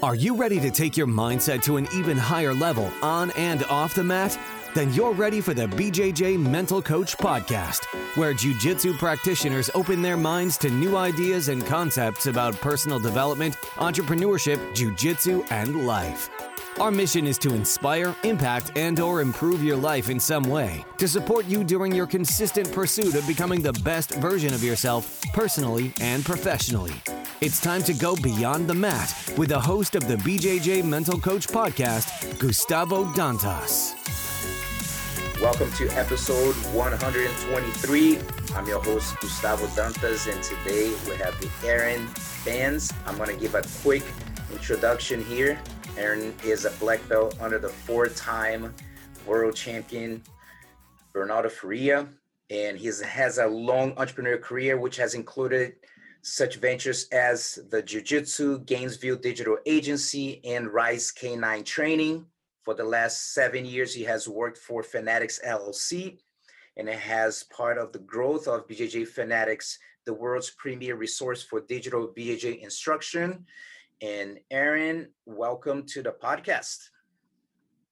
[0.00, 3.94] Are you ready to take your mindset to an even higher level on and off
[3.94, 4.38] the mat?
[4.72, 7.84] Then you're ready for the BJJ Mental Coach Podcast,
[8.16, 14.72] where Jiu-Jitsu practitioners open their minds to new ideas and concepts about personal development, entrepreneurship,
[14.72, 16.30] Jiu-Jitsu, and life.
[16.80, 21.08] Our mission is to inspire, impact, and or improve your life in some way to
[21.08, 26.24] support you during your consistent pursuit of becoming the best version of yourself personally and
[26.24, 26.94] professionally.
[27.40, 31.48] It's time to go beyond the mat with the host of the BJJ Mental Coach
[31.48, 33.96] podcast, Gustavo Dantas.
[35.42, 38.18] Welcome to episode 123.
[38.54, 42.08] I'm your host, Gustavo Dantas, and today we have the Aaron
[42.44, 42.92] Benz.
[43.04, 44.04] I'm going to give a quick
[44.52, 45.58] introduction here.
[45.96, 48.74] Aaron is a black belt under the four-time
[49.26, 50.22] world champion
[51.12, 52.08] Bernardo Faria,
[52.50, 55.74] and he has a long entrepreneurial career, which has included
[56.22, 62.26] such ventures as the Jiu-Jitsu Gainesville Digital Agency and Rise K9 Training.
[62.64, 66.18] For the last seven years, he has worked for Fanatics LLC,
[66.76, 71.60] and it has part of the growth of BJJ Fanatics, the world's premier resource for
[71.60, 73.46] digital BJJ instruction
[74.00, 76.88] and Aaron, welcome to the podcast.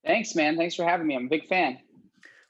[0.04, 0.56] Thanks, man.
[0.56, 1.16] Thanks for having me.
[1.16, 1.78] I'm a big fan.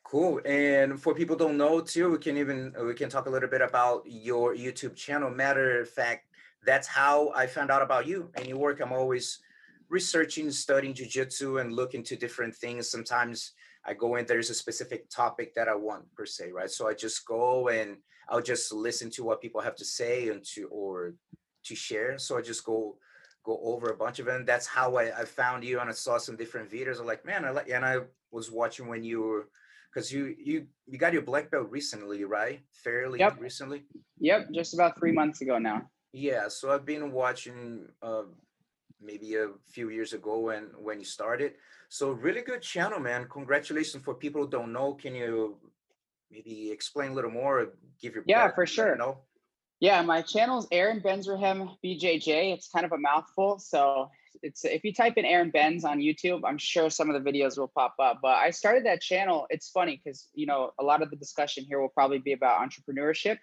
[0.04, 0.40] Cool.
[0.44, 3.62] And for people don't know too, we can even we can talk a little bit
[3.62, 5.30] about your YouTube channel.
[5.30, 6.28] Matter of fact,
[6.64, 8.80] that's how I found out about you and your work.
[8.80, 9.40] I'm always
[9.88, 12.90] researching, studying jujitsu and looking to different things.
[12.90, 13.52] Sometimes
[13.84, 16.70] I go in, there's a specific topic that I want per se, right?
[16.70, 17.96] So I just go and
[18.28, 21.14] I'll just listen to what people have to say and to or
[21.64, 22.18] to share.
[22.18, 22.96] So I just go
[23.46, 24.44] go over a bunch of them.
[24.44, 26.98] That's how I, I found you and I saw some different videos.
[26.98, 27.98] I'm like, man, I like, and I
[28.32, 29.48] was watching when you were,
[29.88, 32.60] because you you you got your black belt recently, right?
[32.72, 33.36] Fairly yep.
[33.40, 33.84] recently.
[34.18, 35.88] Yep, just about three months ago now.
[36.12, 38.24] Yeah, so I've been watching uh,
[39.00, 41.52] maybe a few years ago when when you started.
[41.88, 43.28] So really good channel, man.
[43.30, 44.94] Congratulations for people who don't know.
[44.94, 45.56] Can you
[46.30, 47.68] maybe explain a little more?
[48.02, 48.92] Give your yeah, for sure.
[48.92, 49.18] You Know?
[49.78, 52.54] Yeah, my channel is Aaron Benzrihem BJJ.
[52.54, 53.58] It's kind of a mouthful.
[53.58, 54.10] So
[54.42, 57.58] it's if you type in Aaron Benz on YouTube, I'm sure some of the videos
[57.58, 58.20] will pop up.
[58.22, 59.46] But I started that channel.
[59.50, 62.66] It's funny because you know a lot of the discussion here will probably be about
[62.66, 63.36] entrepreneurship.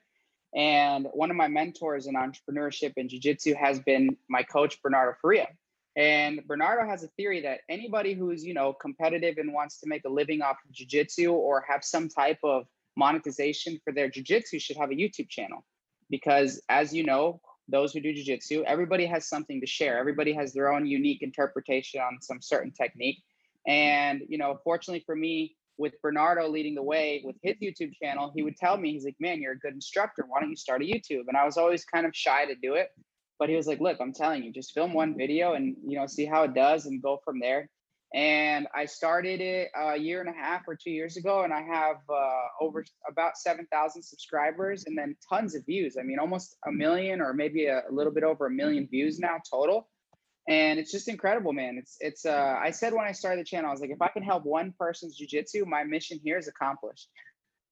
[0.56, 5.50] And one of my mentors in entrepreneurship and jiu-jitsu has been my coach Bernardo Faria.
[5.96, 10.04] And Bernardo has a theory that anybody who's you know competitive and wants to make
[10.06, 12.66] a living off of jiu-jitsu or have some type of
[12.98, 15.64] monetization for their jiu-jitsu should have a YouTube channel
[16.10, 19.98] because as you know those who do jiu-jitsu everybody has something to share.
[19.98, 23.20] Everybody has their own unique interpretation on some certain technique.
[23.68, 28.32] And you know fortunately for me with bernardo leading the way with his youtube channel
[28.36, 30.26] he would tell me he's like man you're a good instructor.
[30.28, 31.24] Why don't you start a youtube?
[31.28, 32.90] And i was always kind of shy to do it.
[33.40, 36.08] But he was like look i'm telling you just film one video and you know
[36.08, 37.70] see how it does and go from there
[38.14, 41.62] and I started it a year and a half or two years ago, and I
[41.62, 45.98] have uh, over about seven thousand subscribers, and then tons of views.
[46.00, 49.18] I mean, almost a million, or maybe a, a, little bit over a million views
[49.18, 49.90] now total.
[50.48, 51.78] And it's just incredible, man.
[51.80, 52.26] It's it's.
[52.26, 54.46] Uh, I said when I started the channel, I was like, if I can help
[54.46, 57.08] one person's jujitsu, my mission here is accomplished.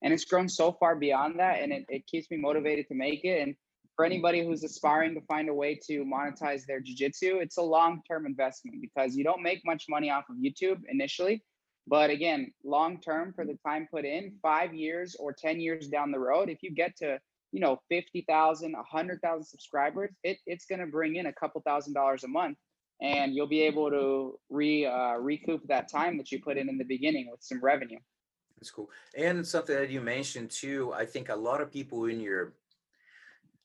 [0.02, 3.23] And it's grown so far beyond that, and it, it keeps me motivated to make
[3.23, 3.44] it.
[3.44, 3.56] And
[3.96, 8.25] for anybody who's aspiring to find a way to monetize their jiu-jitsu it's a long-term
[8.25, 11.44] investment because you don't make much money off of youtube initially.
[11.88, 16.12] But again long term for the time put in five years or 10 years down
[16.12, 17.19] the road if you get to
[17.52, 22.23] you know 50000 100000 subscribers it, it's going to bring in a couple thousand dollars
[22.23, 22.58] a month.
[23.02, 26.78] And you'll be able to re uh, recoup that time that you put in in
[26.78, 27.97] the beginning with some revenue.
[28.59, 28.91] That's cool.
[29.18, 32.53] And something that you mentioned too i think a lot of people in your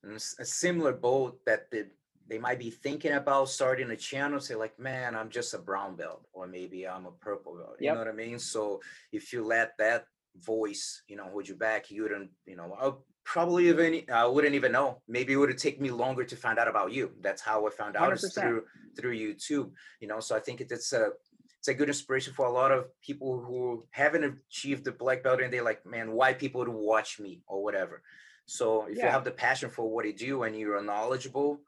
[0.05, 1.85] a similar boat that they,
[2.29, 5.97] they might be thinking about starting a channel say like man i'm just a brown
[5.97, 7.95] belt or maybe i'm a purple belt you yep.
[7.95, 8.39] know what i mean?
[8.39, 8.81] So
[9.13, 13.05] if you let that voice you know hold you back you wouldn't you know I'll
[13.25, 15.03] probably even i wouldn't even know.
[15.09, 17.13] Maybe it would take me longer to find out about you.
[17.21, 18.65] That's how i found out through
[18.97, 19.71] through youtube
[20.01, 20.21] you know?
[20.21, 21.11] So i think it's a
[21.59, 25.41] it's a good inspiration for a lot of people who haven't achieved the black belt
[25.41, 28.03] and they're like man why people to watch me or whatever
[28.47, 29.07] so if yeah.
[29.07, 31.61] you have the passion for what you do and you're knowledgeable,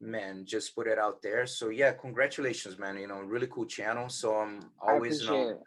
[0.00, 1.46] man, just put it out there.
[1.46, 2.98] So yeah, congratulations, man.
[2.98, 4.08] You know, really cool channel.
[4.08, 5.62] So I'm always you know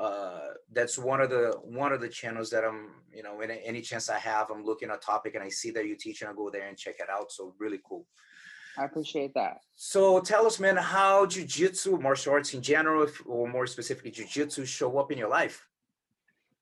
[0.00, 3.80] uh that's one of the one of the channels that i'm you know in any
[3.80, 6.30] chance i have i'm looking at a topic and i see that you teach and
[6.30, 8.06] i go there and check it out so really cool
[8.76, 13.66] i appreciate that so tell us man how jiu-jitsu martial arts in general or more
[13.66, 15.67] specifically jiu-jitsu show up in your life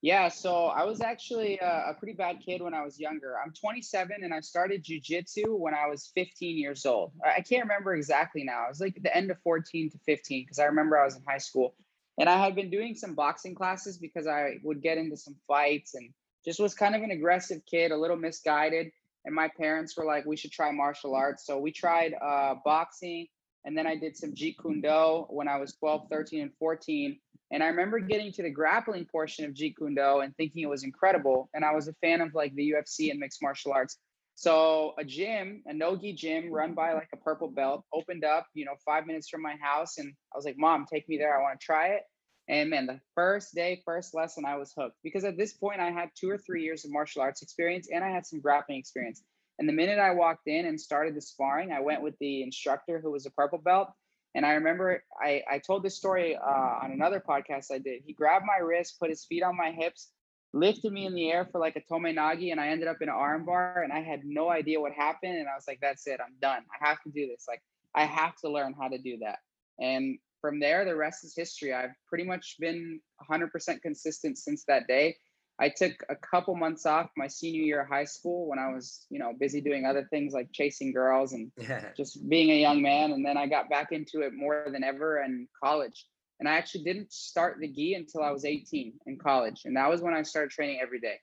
[0.03, 3.35] Yeah, so I was actually a, a, pretty bad kid when I was younger.
[3.43, 7.13] I'm 27 and I started jujitsu when I was 15 years old.
[7.25, 8.67] I can't remember exactly now.
[8.67, 11.23] It was like the end of 14 to 15 because I remember I was in
[11.27, 11.75] high school.
[12.19, 15.95] And I had been doing some boxing classes because I would get into some fights
[15.95, 16.11] and
[16.45, 18.93] just was kind of an aggressive kid, a little misguided.
[19.25, 21.45] And my parents were like, we should try martial arts.
[21.47, 23.27] So we tried uh, boxing.
[23.65, 27.19] And then I did some Jeet Kune Do when I was 12, 13, and 14
[27.53, 30.69] and I remember getting to the grappling portion of Jeet Kune Do and thinking it
[30.69, 31.49] was incredible.
[31.55, 33.99] And I was a fan of like the UFC and mixed martial arts.
[34.35, 38.65] So a gym, a Nogi gym run by like a purple belt opened up, you
[38.65, 39.99] know, five minutes from my house.
[39.99, 41.39] And I was like, mom, take me there.
[41.39, 42.03] I want to try it.
[42.49, 45.91] And man, the first day, first lesson, I was hooked because at this point I
[45.91, 49.23] had two or three years of martial arts experience and I had some grappling experience.
[49.59, 53.01] And the minute I walked in and started the sparring, I went with the instructor
[53.01, 53.89] who was a purple belt
[54.37, 58.03] and I remember I, I told this story uh, on another podcast I did.
[58.05, 60.11] He grabbed my wrist, put his feet on my hips,
[60.53, 63.15] lifted me in the air for like a tomoe-nage, and I ended up in an
[63.15, 63.83] armbar.
[63.83, 65.39] And I had no idea what happened.
[65.39, 66.21] And I was like, that's it.
[66.21, 66.63] I'm done.
[66.71, 67.47] I have to do this.
[67.49, 67.63] Like,
[67.95, 69.39] I have to learn how to do that.
[69.81, 71.73] And from there, the rest is history.
[71.73, 73.01] I've pretty much been
[73.31, 73.49] 100%
[73.81, 75.17] consistent since that day.
[75.59, 79.07] I took a couple months off my senior year of high school when I was,
[79.09, 81.87] you know, busy doing other things like chasing girls and yeah.
[81.97, 83.13] just being a young man.
[83.13, 86.07] And then I got back into it more than ever in college.
[86.41, 89.63] And I actually didn't start the gi until I was 18 in college.
[89.65, 91.17] And that was when I started training every day.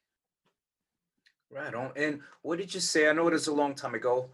[1.52, 1.92] Right on.
[1.96, 3.08] And what did you say?
[3.08, 4.32] I know it was a long time ago,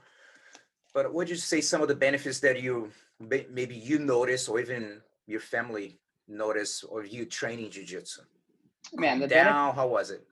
[0.94, 4.62] but what did you say some of the benefits that you maybe you noticed or
[4.62, 6.00] even your family
[6.30, 8.22] noticed of you training jiu-jitsu?
[8.94, 9.76] Man, the down.
[9.76, 10.26] how was it?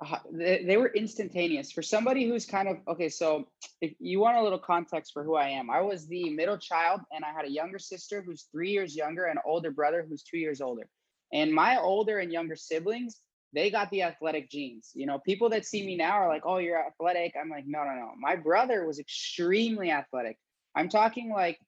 [0.00, 3.08] Uh, they, they were instantaneous for somebody who's kind of okay.
[3.08, 3.46] So,
[3.80, 7.00] if you want a little context for who I am, I was the middle child,
[7.12, 10.22] and I had a younger sister who's three years younger, and an older brother who's
[10.22, 10.88] two years older.
[11.32, 13.20] And my older and younger siblings,
[13.52, 14.90] they got the athletic genes.
[14.94, 17.84] You know, people that see me now are like, "Oh, you're athletic." I'm like, "No,
[17.84, 20.38] no, no." My brother was extremely athletic.
[20.74, 21.58] I'm talking like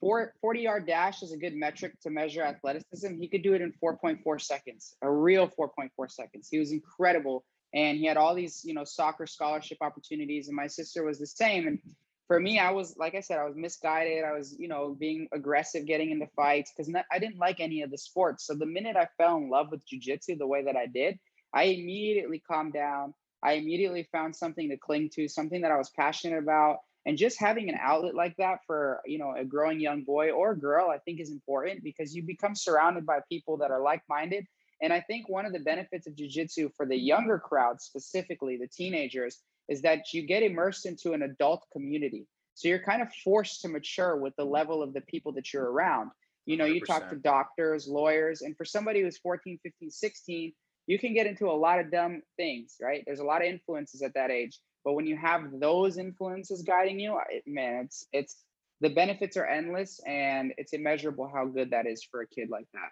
[0.00, 3.18] four, 40 yard dash is a good metric to measure athleticism.
[3.20, 6.48] He could do it in 4.4 seconds, a real 4.4 seconds.
[6.50, 7.44] He was incredible.
[7.74, 10.48] And he had all these, you know, soccer scholarship opportunities.
[10.48, 11.66] And my sister was the same.
[11.66, 11.78] And
[12.26, 14.24] for me, I was, like I said, I was misguided.
[14.24, 17.90] I was, you know, being aggressive, getting into fights because I didn't like any of
[17.90, 18.46] the sports.
[18.46, 21.18] So the minute I fell in love with jujitsu the way that I did,
[21.52, 23.14] I immediately calmed down.
[23.42, 26.78] I immediately found something to cling to, something that I was passionate about
[27.08, 30.54] and just having an outlet like that for you know a growing young boy or
[30.54, 34.44] girl i think is important because you become surrounded by people that are like-minded.
[34.82, 38.68] And i think one of the benefits of jiu-jitsu for the younger crowd specifically the
[38.68, 39.38] teenagers
[39.68, 42.26] is that you get immersed into an adult community.
[42.54, 44.52] So you're kind of forced to mature with the mm-hmm.
[44.52, 46.10] level of the people that you're around.
[46.44, 46.74] You know 100%.
[46.74, 50.52] you talk to doctors lawyers and for somebody who's 14 15 16
[50.86, 53.02] you can get into a lot of dumb things right?
[53.06, 56.98] There's a lot of influences at that age but when you have those influences guiding
[56.98, 58.36] you, man, it's it's
[58.80, 62.64] the benefits are endless and it's immeasurable how good that is for a kid like
[62.72, 62.88] that.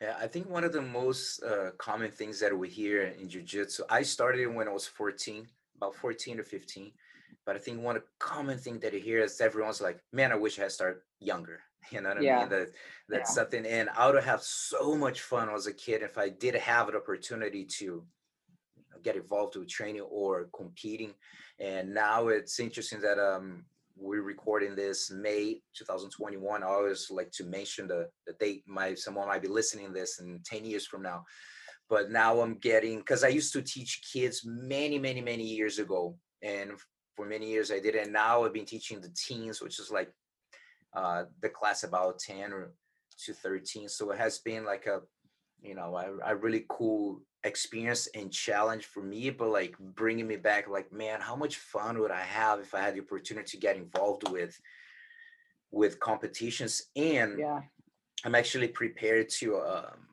[0.00, 3.84] Yeah, I think one of the most uh, common things that we hear in jiu-jitsu,
[3.88, 5.46] I started when I was 14,
[5.76, 6.90] about 14 or 15.
[7.46, 10.32] But I think one of the common thing that you hear is everyone's like, man,
[10.32, 11.60] I wish I had started younger.
[11.92, 12.48] You know what I mean?
[12.48, 12.70] That
[13.08, 13.34] that's yeah.
[13.34, 13.64] something.
[13.64, 16.96] And I would have so much fun as a kid if I did have an
[16.96, 18.04] opportunity to
[19.02, 21.14] get involved with training or competing.
[21.58, 23.64] And now it's interesting that um,
[23.96, 26.62] we're recording this May 2021.
[26.62, 28.62] I always like to mention the, the date.
[28.66, 31.24] My someone might be listening this in 10 years from now.
[31.88, 36.16] But now I'm getting because I used to teach kids many, many, many years ago.
[36.42, 36.72] And
[37.16, 37.96] for many years I did.
[37.96, 40.12] And now I've been teaching the teens, which is like
[40.94, 42.72] uh, the class about 10 or
[43.24, 43.88] to 13.
[43.88, 45.00] So it has been like a,
[45.60, 50.36] you know, a, a really cool experience and challenge for me, but like bringing me
[50.36, 53.56] back, like, man, how much fun would I have if I had the opportunity to
[53.56, 54.60] get involved with
[55.70, 56.84] with competitions?
[56.96, 57.60] And yeah.
[58.24, 60.08] I'm actually prepared to um,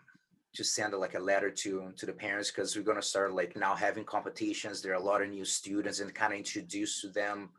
[0.54, 3.76] to send like a letter to to the parents because we're gonna start like now
[3.76, 4.82] having competitions.
[4.82, 7.50] There are a lot of new students and kind of introduce to them,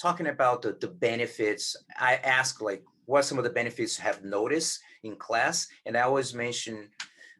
[0.00, 1.76] talking about the the benefits.
[1.96, 6.34] I ask like what some of the benefits have noticed in class, and I always
[6.34, 6.90] mention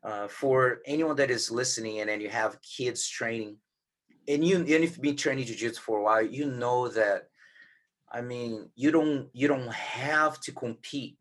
[0.02, 3.56] uh, for anyone that is listening and then you have kids training
[4.28, 7.28] and you and if you've been training jiu-jitsu for a while you know that
[8.12, 11.16] i mean you don't you don't have to compete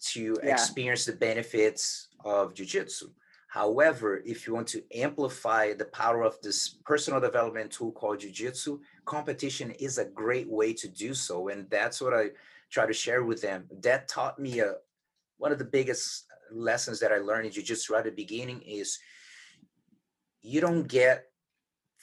[0.00, 0.52] to yeah.
[0.52, 3.08] experience the benefits of jiu-jitsu
[3.48, 8.78] however if you want to amplify the power of this personal development tool called jiu-jitsu
[9.04, 12.28] competition is a great way to do so and that's what i
[12.70, 14.74] try to share with them that taught me a,
[15.36, 18.98] one of the biggest lessons that I learned in jiu-jitsu right at the beginning is
[20.42, 21.24] you don't get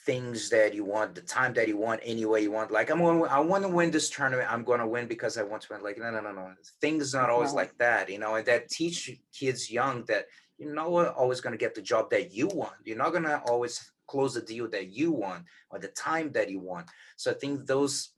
[0.06, 2.70] things that you want, the time that you want, any way you want.
[2.70, 4.50] Like I'm going, I want to win this tournament.
[4.50, 5.82] I'm going to win because I want to win.
[5.82, 6.52] Like no, no, no, no.
[6.80, 8.34] Things not always like that, you know.
[8.36, 10.26] And that teach kids young that
[10.58, 12.74] you're not always going to get the job that you want.
[12.84, 16.50] You're not going to always close the deal that you want or the time that
[16.50, 16.86] you want.
[17.16, 18.10] So I think those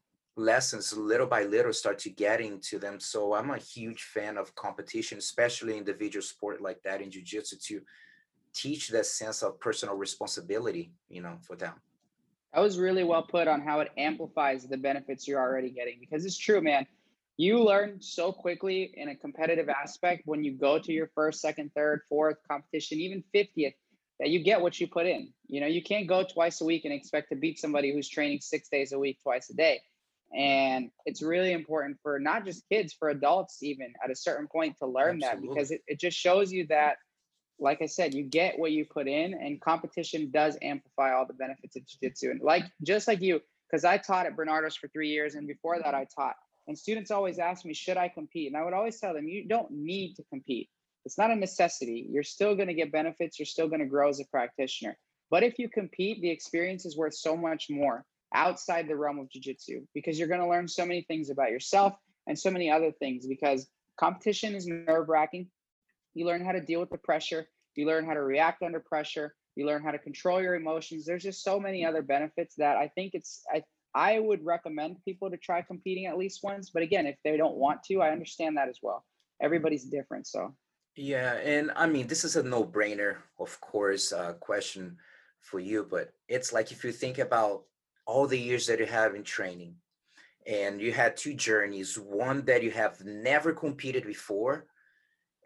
[0.43, 2.99] lessons little by little start to getting to them.
[3.01, 7.81] So I'm a huge fan of competition, especially individual sport like that in jiu-jitsu to
[8.55, 11.75] teach that sense of personal responsibility, you know, for them.
[12.53, 16.27] That was really well put on how it amplifies the benefits you're already getting because
[16.27, 16.87] it's true, man.
[17.39, 21.71] You learn so quickly in a competitive aspect when you go to your first, second,
[21.75, 23.73] third, fourth competition, even 50th,
[24.21, 25.33] that you get what you put in.
[25.49, 28.41] You know, you can't go twice a week and expect to beat somebody who's training
[28.43, 29.81] six days a week, twice a day.
[30.35, 34.77] And it's really important for not just kids, for adults, even at a certain point
[34.79, 35.49] to learn Absolutely.
[35.49, 36.97] that because it, it just shows you that
[37.63, 41.35] like I said, you get what you put in, and competition does amplify all the
[41.35, 42.31] benefits of jiu-jitsu.
[42.31, 45.79] And like just like you, because I taught at Bernardo's for three years, and before
[45.79, 46.35] that I taught.
[46.69, 48.49] And students always ask me, should I compete?
[48.49, 50.69] And I would always tell them, you don't need to compete.
[51.05, 52.07] It's not a necessity.
[52.09, 53.39] You're still going to get benefits.
[53.39, 54.97] You're still going to grow as a practitioner.
[55.31, 59.31] But if you compete, the experience is worth so much more outside the realm of
[59.31, 61.95] jiu-jitsu because you're going to learn so many things about yourself
[62.27, 65.47] and so many other things because competition is nerve-wracking
[66.15, 67.49] you learn how to deal with the pressure.
[67.75, 69.35] You learn how to react under pressure.
[69.57, 71.05] You learn how to control your emotions.
[71.05, 73.63] There's just so many other benefits that I think it's I
[73.95, 76.71] I would recommend people to try competing at least once.
[76.71, 79.05] But again, if they don't want to, I understand that as well.
[79.43, 80.55] Everybody's different, so.
[80.97, 84.99] Yeah, and I mean, this is a no-brainer, of course, uh, question
[85.41, 85.87] for you.
[85.89, 87.65] But it's like if you think about
[88.07, 89.75] all the years that you have in training,
[90.47, 94.67] and you had two journeys, one that you have never competed before,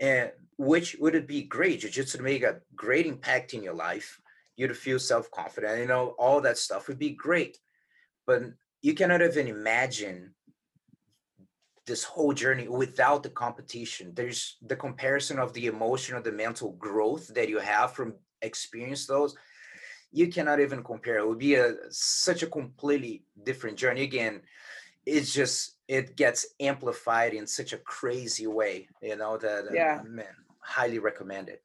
[0.01, 1.81] and which would it be great?
[1.81, 4.21] Jiu-jitsu to make a great impact in your life
[4.57, 7.59] you to feel self-confident you know all that stuff would be great.
[8.27, 8.43] But
[8.83, 10.35] you cannot even imagine
[11.87, 14.13] this whole journey without the competition.
[14.15, 19.37] There's the comparison of the emotional the mental growth that you have from experience those
[20.13, 21.19] you cannot even compare.
[21.19, 24.03] It would be a such a completely different journey.
[24.03, 24.43] Again
[25.07, 30.01] it's just it gets amplified in such a crazy way you know that uh, yeah.
[30.05, 30.27] man
[30.61, 31.63] highly recommend it.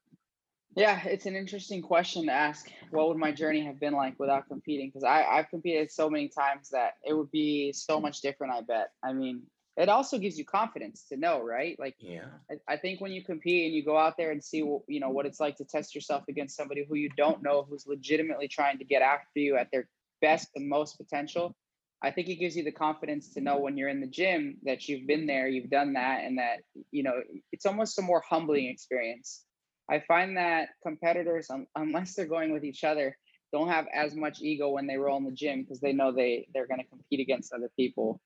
[0.76, 2.70] Yeah it's an interesting question to ask.
[2.90, 4.88] What would my journey have been like without competing?
[4.88, 8.60] Because i i've competed so many times that it would be so much different i
[8.60, 8.92] bet.
[9.02, 9.42] I mean
[9.76, 13.24] it also gives you confidence to know right like yeah I, I think when you
[13.24, 15.94] compete and you go out there and see you know what it's like to test
[15.94, 19.68] yourself against somebody who you don't know who's legitimately trying to get after you at
[19.72, 19.88] their
[20.20, 21.54] best and most potential
[22.02, 24.88] I think it gives you the confidence to know when you're in the gym that
[24.88, 26.58] you've been there, you've done that, and that,
[26.90, 29.44] you know, it's almost a more humbling experience.
[29.88, 33.16] I find that competitors, unless they're going with each other,
[33.52, 36.48] don't have as much ego when they roll in the gym because they know they
[36.54, 38.20] they're going to compete against other people.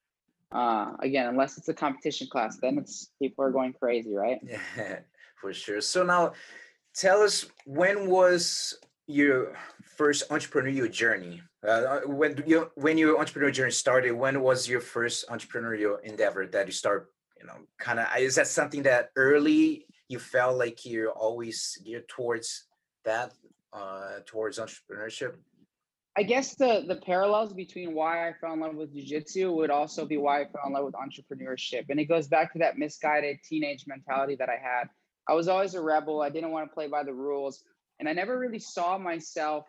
[0.57, 4.39] Uh, again, unless it's a competition class, then it's people are going crazy, right?
[4.43, 5.01] Yeah,
[5.41, 5.83] for sure.
[5.83, 6.33] So now,
[6.95, 9.53] tell us when was your
[9.85, 11.43] first entrepreneurial journey?
[11.63, 16.47] Uh, uh, when you when your entrepreneurial journey started, when was your first entrepreneurial endeavor
[16.47, 17.13] that you start?
[17.39, 22.09] You know, kind of is that something that early you felt like you're always geared
[22.09, 22.65] towards
[23.05, 23.35] that,
[23.75, 25.35] uh, towards entrepreneurship?
[26.19, 30.07] I guess the the parallels between why I fell in love with jujitsu would also
[30.07, 33.39] be why I fell in love with entrepreneurship, and it goes back to that misguided
[33.45, 34.89] teenage mentality that I had.
[35.29, 36.23] I was always a rebel.
[36.23, 37.63] I didn't want to play by the rules.
[37.99, 39.67] And I never really saw myself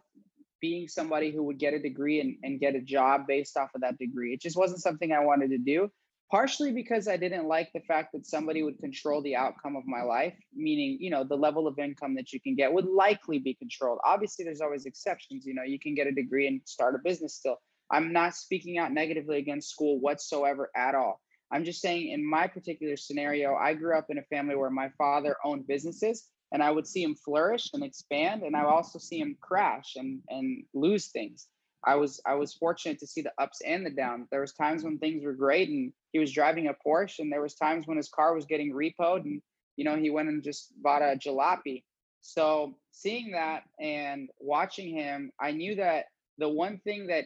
[0.61, 3.81] being somebody who would get a degree and, and get a job based off of
[3.81, 4.33] that degree.
[4.33, 5.89] It just wasn't something I wanted to do,
[6.29, 10.01] partially because I didn't like the fact that somebody would control the outcome of my
[10.01, 13.53] life, meaning, you know, the level of income that you can get would likely be
[13.53, 13.99] controlled.
[14.05, 15.45] Obviously, there's always exceptions.
[15.45, 17.57] You know, you can get a degree and start a business still.
[17.91, 21.21] I'm not speaking out negatively against school whatsoever at all.
[21.51, 24.89] I'm just saying, in my particular scenario, I grew up in a family where my
[24.97, 29.19] father owned businesses and I would see him flourish and expand, and I also see
[29.19, 31.47] him crash and and lose things.
[31.85, 34.27] I was I was fortunate to see the ups and the downs.
[34.29, 37.41] There was times when things were great and he was driving a Porsche, and there
[37.41, 39.41] was times when his car was getting repoed, and
[39.75, 41.83] you know he went and just bought a jalopy.
[42.21, 46.05] So seeing that and watching him, I knew that
[46.37, 47.25] the one thing that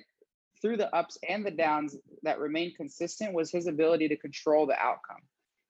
[0.62, 4.78] through the ups and the downs that remained consistent was his ability to control the
[4.78, 5.22] outcome.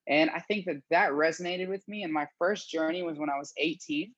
[0.08, 2.03] And I think that that resonated with me.
[2.03, 4.13] And my first journey was when I was 18.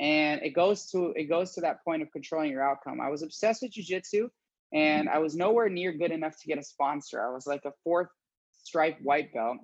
[0.00, 3.00] And it goes to it goes to that point of controlling your outcome.
[3.00, 4.28] I was obsessed with jujitsu,
[4.72, 5.16] and mm-hmm.
[5.16, 7.24] I was nowhere near good enough to get a sponsor.
[7.24, 8.08] I was like a fourth
[8.68, 9.58] stripe white belt,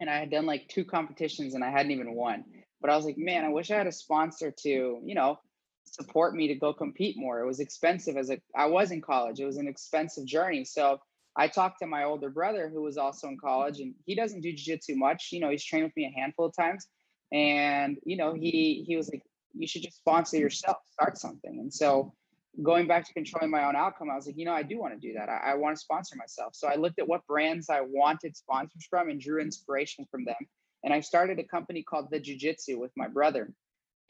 [0.00, 2.44] and I had done like two competitions and I hadn't even won.
[2.80, 5.38] But I was like, man, I wish I had a sponsor to, you know,
[5.84, 7.40] support me to go compete more.
[7.40, 9.40] It was expensive as a I was in college.
[9.40, 10.64] It was an expensive journey.
[10.64, 10.98] So
[11.36, 14.52] I talked to my older brother who was also in college and he doesn't do
[14.52, 15.28] jiu-jitsu much.
[15.32, 16.86] You know, he's trained with me a handful of times.
[17.32, 19.22] And, you know, he he was like,
[19.54, 21.58] you should just sponsor yourself, start something.
[21.60, 22.12] And so
[22.62, 24.94] going back to controlling my own outcome, I was like, you know, I do want
[24.94, 25.28] to do that.
[25.28, 26.54] I, I want to sponsor myself.
[26.54, 30.36] So I looked at what brands I wanted sponsors from and drew inspiration from them.
[30.84, 33.52] And I started a company called The Jiu Jitsu with my brother.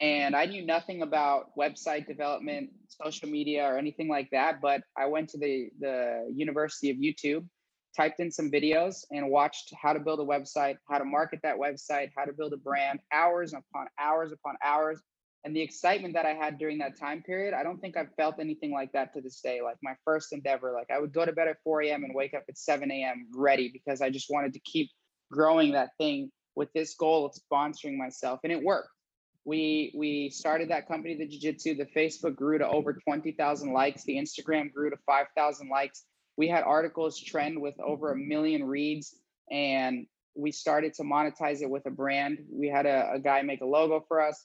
[0.01, 4.61] And I knew nothing about website development, social media, or anything like that.
[4.61, 7.47] But I went to the, the University of YouTube,
[7.95, 11.55] typed in some videos, and watched how to build a website, how to market that
[11.55, 15.01] website, how to build a brand, hours upon hours upon hours
[15.45, 18.39] and the excitement that I had during that time period, I don't think I've felt
[18.39, 19.61] anything like that to this day.
[19.61, 22.03] Like my first endeavor, like I would go to bed at 4 a.m.
[22.03, 23.27] and wake up at 7 a.m.
[23.31, 24.89] ready because I just wanted to keep
[25.31, 28.89] growing that thing with this goal of sponsoring myself, and it worked.
[29.45, 31.75] We we started that company, the Jiu Jitsu.
[31.75, 34.03] The Facebook grew to over 20,000 likes.
[34.03, 36.05] The Instagram grew to 5,000 likes.
[36.37, 39.15] We had articles trend with over a million reads,
[39.51, 42.39] and we started to monetize it with a brand.
[42.51, 44.43] We had a, a guy make a logo for us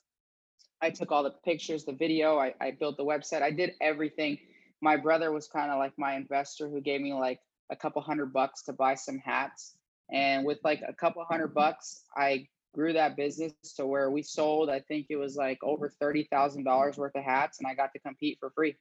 [0.83, 4.39] I took all the pictures, the video, I, I built the website, I did everything.
[4.81, 8.33] My brother was kind of like my investor who gave me like a couple hundred
[8.33, 9.75] bucks to buy some hats.
[10.13, 14.71] And with like a couple hundred bucks, I grew that business to where we sold,
[14.71, 18.39] I think it was like over $30,000 worth of hats, and I got to compete
[18.41, 18.77] for free.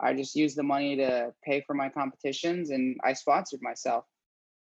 [0.00, 4.04] I just used the money to pay for my competitions and I sponsored myself.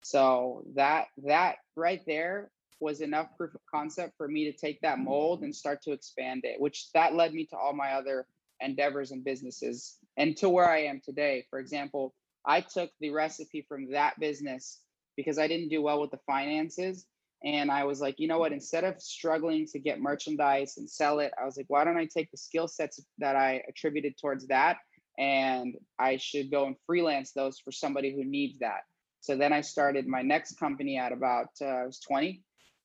[0.04, 2.50] So that that right there
[2.82, 6.42] was enough proof of concept for me to take that mold and start to expand
[6.44, 8.26] it, which that led me to all my other
[8.60, 11.46] endeavors and businesses and to where I am today.
[11.48, 14.80] For example, I took the recipe from that business
[15.16, 17.06] because I didn't do well with the finances.
[17.44, 18.52] And I was like, you know what?
[18.52, 22.06] Instead of struggling to get merchandise and sell it, I was like, why don't I
[22.06, 24.78] take the skill sets that I attributed towards that
[25.18, 28.80] and I should go and freelance those for somebody who needs that.
[29.20, 32.42] So then I started my next company at about, uh, I was 20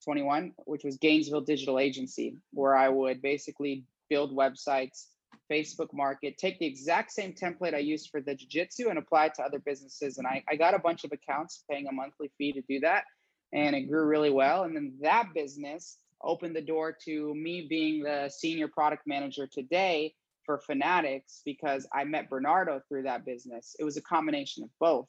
[0.07, 5.07] 21, which was Gainesville Digital Agency, where I would basically build websites,
[5.51, 9.25] Facebook market, take the exact same template I used for the Jiu Jitsu and apply
[9.25, 10.17] it to other businesses.
[10.17, 13.03] And I, I got a bunch of accounts paying a monthly fee to do that.
[13.51, 14.63] And it grew really well.
[14.63, 20.13] And then that business opened the door to me being the senior product manager today
[20.45, 23.75] for Fanatics because I met Bernardo through that business.
[23.77, 25.07] It was a combination of both.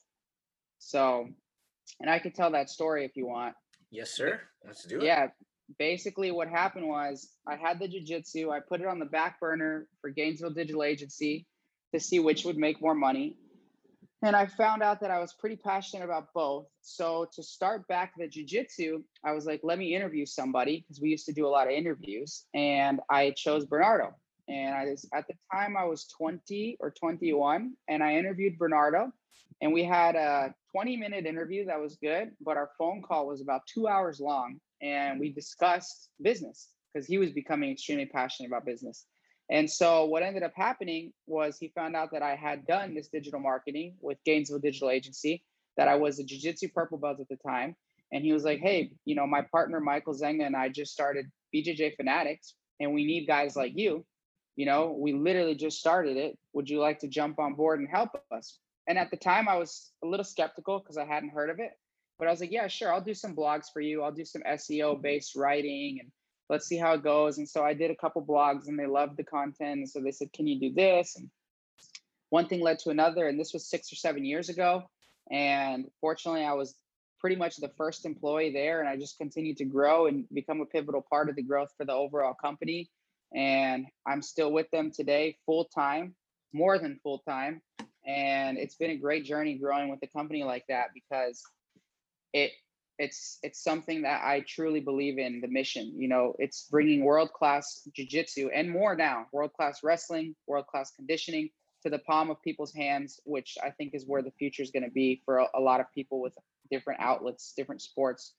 [0.80, 1.28] So,
[2.00, 3.54] and I could tell that story if you want.
[3.90, 4.40] Yes, sir.
[4.64, 5.05] Let's do it.
[5.05, 5.29] Yeah.
[5.79, 8.51] Basically, what happened was I had the jujitsu.
[8.51, 11.46] I put it on the back burner for Gainesville Digital Agency
[11.94, 13.37] to see which would make more money.
[14.22, 16.66] And I found out that I was pretty passionate about both.
[16.81, 21.11] So to start back the jujitsu, I was like, let me interview somebody because we
[21.11, 22.46] used to do a lot of interviews.
[22.53, 24.14] And I chose Bernardo.
[24.48, 29.12] And I was, at the time I was 20 or 21, and I interviewed Bernardo
[29.61, 33.40] and we had a 20 minute interview that was good but our phone call was
[33.40, 38.64] about two hours long and we discussed business because he was becoming extremely passionate about
[38.64, 39.06] business.
[39.50, 43.08] And so what ended up happening was he found out that i had done this
[43.08, 45.42] digital marketing with gainesville digital agency
[45.78, 47.74] that i was a jiu-jitsu purple belt at the time
[48.12, 51.24] and he was like hey you know my partner michael zenga and i just started
[51.54, 54.04] bjj fanatics and we need guys like you
[54.58, 57.88] you know we literally just started it would you like to jump on board and
[57.88, 61.50] help us and at the time, I was a little skeptical because I hadn't heard
[61.50, 61.72] of it.
[62.18, 64.02] But I was like, yeah, sure, I'll do some blogs for you.
[64.02, 66.10] I'll do some SEO based writing and
[66.48, 67.36] let's see how it goes.
[67.36, 69.78] And so I did a couple blogs and they loved the content.
[69.80, 71.16] And so they said, can you do this?
[71.16, 71.28] And
[72.30, 73.28] one thing led to another.
[73.28, 74.84] And this was six or seven years ago.
[75.30, 76.74] And fortunately, I was
[77.20, 78.80] pretty much the first employee there.
[78.80, 81.84] And I just continued to grow and become a pivotal part of the growth for
[81.84, 82.90] the overall company.
[83.34, 86.14] And I'm still with them today, full time,
[86.52, 87.60] more than full time
[88.08, 91.42] and it's been a great journey growing with a company like that because
[92.32, 92.52] it
[92.98, 95.92] it's it's something that I truly believe in the mission.
[95.96, 100.90] You know, it's bringing world class jiu-jitsu and more now, world class wrestling, world class
[100.96, 101.50] conditioning
[101.84, 104.82] to the palm of people's hands, which I think is where the future is going
[104.82, 106.32] to be for a, a, lot of people with
[106.72, 108.32] different outlets, different sports.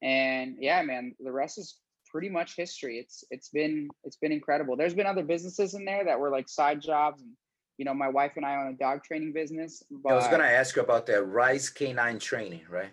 [0.00, 1.76] And yeah, man, the rest is
[2.14, 2.98] pretty much history.
[2.98, 4.76] It's it's been it's been incredible.
[4.76, 7.32] There's been other businesses in there that were like side jobs and
[7.76, 9.82] you know, my wife and I own a dog training business.
[9.90, 12.90] But, I was going to ask you about the Rise K9 training, right?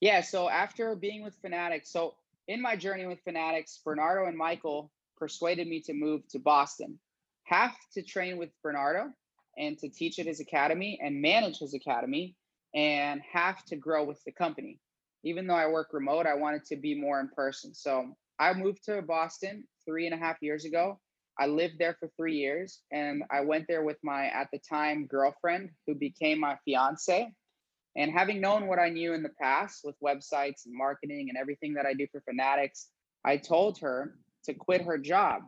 [0.00, 0.20] Yeah.
[0.20, 2.14] So after being with Fanatics, so
[2.46, 7.00] in my journey with Fanatics, Bernardo and Michael persuaded me to move to Boston,
[7.44, 9.10] half to train with Bernardo
[9.58, 12.36] and to teach at his academy and manage his academy,
[12.74, 14.78] and half to grow with the company.
[15.24, 17.74] Even though I work remote, I wanted to be more in person.
[17.74, 20.98] So I moved to Boston three and a half years ago
[21.38, 25.06] I lived there for three years and I went there with my, at the time,
[25.06, 27.30] girlfriend who became my fiance.
[27.94, 31.74] And having known what I knew in the past with websites and marketing and everything
[31.74, 32.88] that I do for Fanatics,
[33.24, 35.42] I told her to quit her job.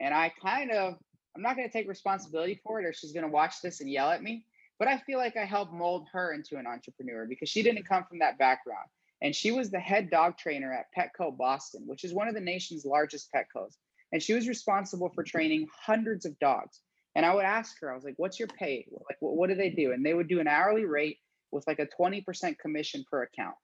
[0.00, 0.94] And I kind of,
[1.36, 3.90] I'm not going to take responsibility for it or she's going to watch this and
[3.90, 4.44] yell at me.
[4.78, 8.04] But I feel like I helped mold her into an entrepreneur because she didn't come
[8.08, 8.88] from that background.
[9.22, 12.40] And she was the head dog trainer at Petco Boston, which is one of the
[12.40, 13.76] nation's largest Petcos.
[14.12, 16.80] And she was responsible for training hundreds of dogs.
[17.14, 18.86] And I would ask her, I was like, what's your pay?
[18.90, 19.92] Like, what, what do they do?
[19.92, 21.18] And they would do an hourly rate
[21.52, 23.54] with like a 20% commission per account.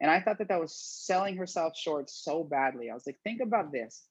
[0.00, 2.90] And I thought that that was selling herself short so badly.
[2.90, 4.04] I was like, think about this.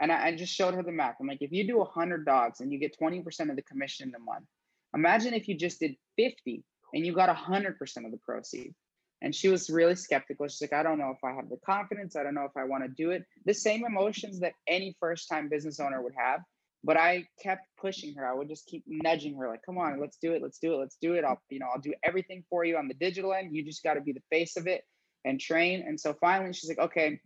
[0.00, 1.16] And I, I just showed her the math.
[1.20, 4.14] I'm like, if you do 100 dogs and you get 20% of the commission in
[4.14, 4.46] a month,
[4.94, 8.74] imagine if you just did 50 and you got 100% of the proceeds.
[9.22, 10.48] And she was really skeptical.
[10.48, 12.16] She's like, I don't know if I have the confidence.
[12.16, 13.24] I don't know if I want to do it.
[13.46, 16.40] The same emotions that any first time business owner would have.
[16.84, 18.26] But I kept pushing her.
[18.26, 20.42] I would just keep nudging her, like, come on, let's do it.
[20.42, 20.78] Let's do it.
[20.78, 21.24] Let's do it.
[21.24, 23.54] I'll, you know, I'll do everything for you on the digital end.
[23.54, 24.82] You just got to be the face of it
[25.24, 25.84] and train.
[25.86, 27.20] And so finally she's like, okay,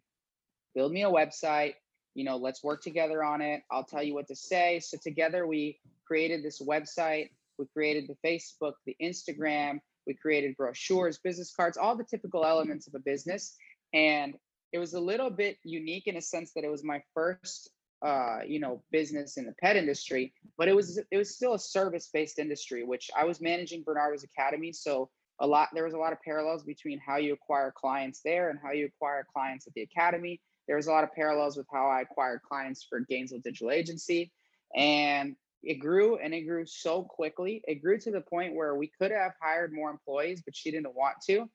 [0.74, 1.74] build me a website.
[2.14, 3.62] You know, let's work together on it.
[3.70, 4.80] I'll tell you what to say.
[4.80, 7.30] So together we created this website.
[7.58, 12.86] We created the Facebook, the Instagram, we created brochures, business cards, all the typical elements
[12.86, 13.56] of a business.
[13.92, 14.34] And
[14.72, 17.70] it was a little bit unique in a sense that it was my first
[18.04, 21.58] uh, you know, business in the pet industry, but it was it was still a
[21.58, 24.72] service-based industry, which I was managing Bernardo's Academy.
[24.72, 25.08] So
[25.40, 28.58] a lot there was a lot of parallels between how you acquire clients there and
[28.62, 30.40] how you acquire clients at the academy.
[30.66, 34.32] There was a lot of parallels with how I acquired clients for Gainesville Digital Agency.
[34.74, 37.62] And it grew and it grew so quickly.
[37.66, 40.94] It grew to the point where we could have hired more employees, but she didn't
[40.94, 41.48] want to.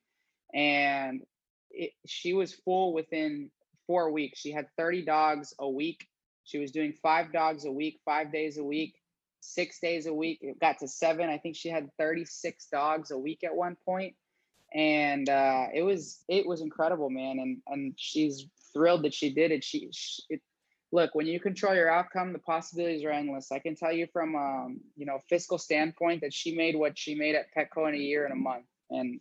[0.54, 1.22] And
[1.70, 3.50] it, she was full within
[3.86, 4.40] four weeks.
[4.40, 6.06] She had 30 dogs a week.
[6.44, 8.94] She was doing five dogs a week, five days a week,
[9.40, 10.38] six days a week.
[10.42, 11.28] It got to seven.
[11.28, 14.14] I think she had 36 dogs a week at one point.
[14.74, 17.38] And uh, it was it was incredible, man.
[17.38, 19.62] And and she's thrilled that she did it.
[19.62, 20.40] She, she it,
[20.92, 23.50] look when you control your outcome the possibilities are endless.
[23.50, 27.14] I can tell you from um, you know fiscal standpoint that she made what she
[27.14, 28.66] made at petco in a year and a month.
[28.90, 29.20] And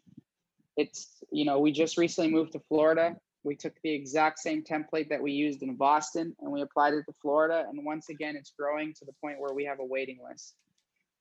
[0.78, 3.16] it's you know we just recently moved to florida.
[3.44, 7.06] We took the exact same template that we used in boston and we applied it
[7.06, 7.66] to florida.
[7.68, 10.56] And once again it's growing to the point where we have a waiting list.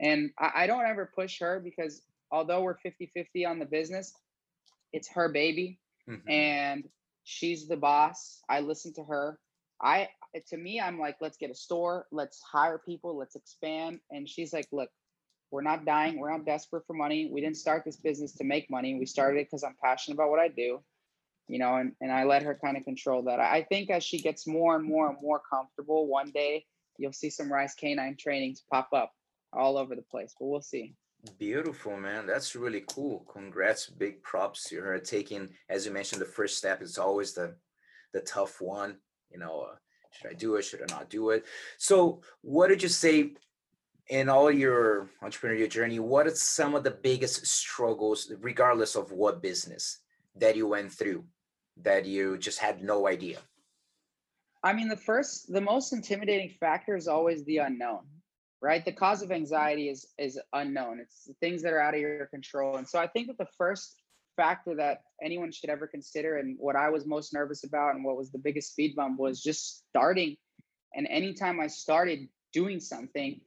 [0.00, 4.12] And i, I don't ever push her because although we're 50-50 on the business
[4.92, 5.78] it's her baby.
[6.08, 6.30] Mm-hmm.
[6.30, 6.88] and
[7.22, 8.40] she's the boss.
[8.48, 9.38] I listen to her
[9.82, 10.08] I
[10.46, 14.00] to me, I'm like, let's get a store, let's hire people, let's expand.
[14.10, 14.90] And she's like, look,
[15.50, 17.28] we're not dying, we're not desperate for money.
[17.32, 18.94] We didn't start this business to make money.
[18.94, 20.80] We started it because I'm passionate about what I do,
[21.48, 23.40] you know, and, and I let her kind of control that.
[23.40, 26.66] I think as she gets more and more and more comfortable, one day
[26.98, 29.12] you'll see some Rise K9 trainings pop up
[29.52, 30.94] all over the place, but we'll see.
[31.38, 32.26] Beautiful, man.
[32.26, 33.26] That's really cool.
[33.30, 33.86] Congrats.
[33.88, 37.56] Big props her taking, as you mentioned, the first step is always the
[38.12, 38.96] the tough one
[39.30, 39.74] you know uh,
[40.12, 40.62] should i do it?
[40.62, 41.44] Should i not do it?
[41.78, 43.32] So what did you say
[44.08, 49.42] in all your entrepreneurial journey what are some of the biggest struggles regardless of what
[49.42, 49.98] business
[50.34, 51.24] that you went through
[51.82, 53.38] that you just had no idea?
[54.62, 58.00] I mean the first the most intimidating factor is always the unknown
[58.62, 58.84] right?
[58.84, 61.00] The cause of anxiety is is unknown.
[61.00, 62.76] It's things that are out of your control.
[62.76, 63.99] And so i think that the first
[64.40, 68.16] factor that anyone should ever consider and what I was most nervous about and what
[68.16, 70.36] was the biggest speed bump was just starting.
[70.94, 72.20] And anytime I started
[72.54, 73.38] doing something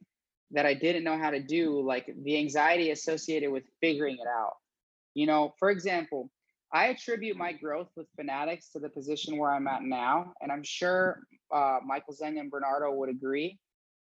[0.52, 4.54] that I didn't know how to do, like the anxiety associated with figuring it out.
[5.14, 6.30] You know, for example,
[6.72, 10.32] I attribute my growth with Fanatics to the position where I'm at now.
[10.40, 13.58] And I'm sure uh, Michael Zenga and Bernardo would agree.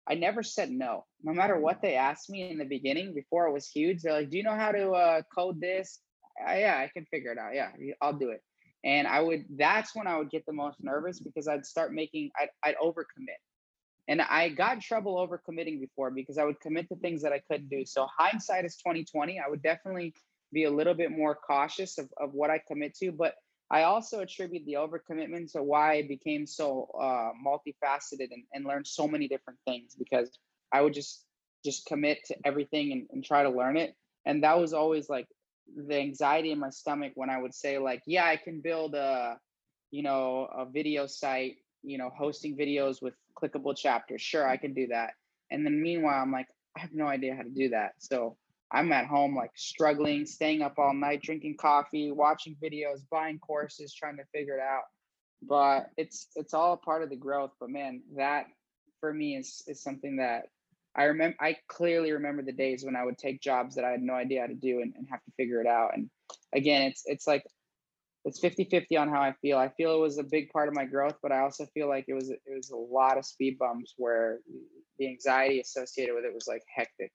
[0.10, 1.06] I never said no.
[1.24, 4.30] No matter what they asked me in the beginning, before it was huge, they're like,
[4.30, 6.00] "Do you know how to uh, code this?
[6.48, 7.54] Yeah, I can figure it out.
[7.54, 7.70] Yeah,
[8.02, 8.42] I'll do it.
[8.84, 12.32] And I would, that's when I would get the most nervous because I'd start making,
[12.40, 13.38] I'd, I'd overcommit.
[14.08, 17.42] And I got in trouble overcommitting before because I would commit to things that I
[17.50, 17.86] couldn't do.
[17.86, 19.40] So hindsight is 2020.
[19.40, 20.14] I would definitely
[20.52, 23.12] be a little bit more cautious of, of what I commit to.
[23.12, 23.36] But
[23.70, 28.88] I also attribute the overcommitment to why I became so uh, multifaceted and, and learned
[28.88, 30.30] so many different things because
[30.74, 31.26] I would just
[31.64, 33.96] just commit to everything and, and try to learn it.
[34.26, 35.28] And that was always like
[35.76, 39.38] the anxiety in my stomach when I would say like, yeah, I can build a,
[39.92, 44.22] you know, a video site, you know, hosting videos with clickable chapters.
[44.22, 45.12] Sure, I can do that.
[45.50, 46.48] And then meanwhile, I'm like,
[46.78, 47.94] I have no idea how to do that.
[48.00, 48.38] So
[48.72, 53.94] I'm at home like struggling, staying up all night, drinking coffee, watching videos, buying courses,
[53.94, 54.84] trying to figure it out.
[55.44, 57.52] But it's it's all part of the growth.
[57.60, 58.46] But man, that
[59.00, 60.44] for me is is something that
[60.96, 61.38] I remember.
[61.40, 64.42] I clearly remember the days when I would take jobs that I had no idea
[64.42, 65.92] how to do and, and have to figure it out.
[65.96, 66.10] And
[66.54, 67.44] again, it's it's like
[68.26, 69.58] it's 50 50 on how I feel.
[69.58, 72.06] I feel it was a big part of my growth, but I also feel like
[72.08, 74.40] it was it was a lot of speed bumps where
[75.00, 77.12] the anxiety associated with it was like hectic.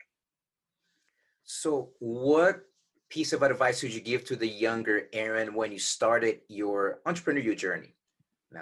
[1.45, 2.63] So, what
[3.09, 7.57] piece of advice would you give to the younger Aaron when you started your entrepreneurial
[7.57, 7.96] journey?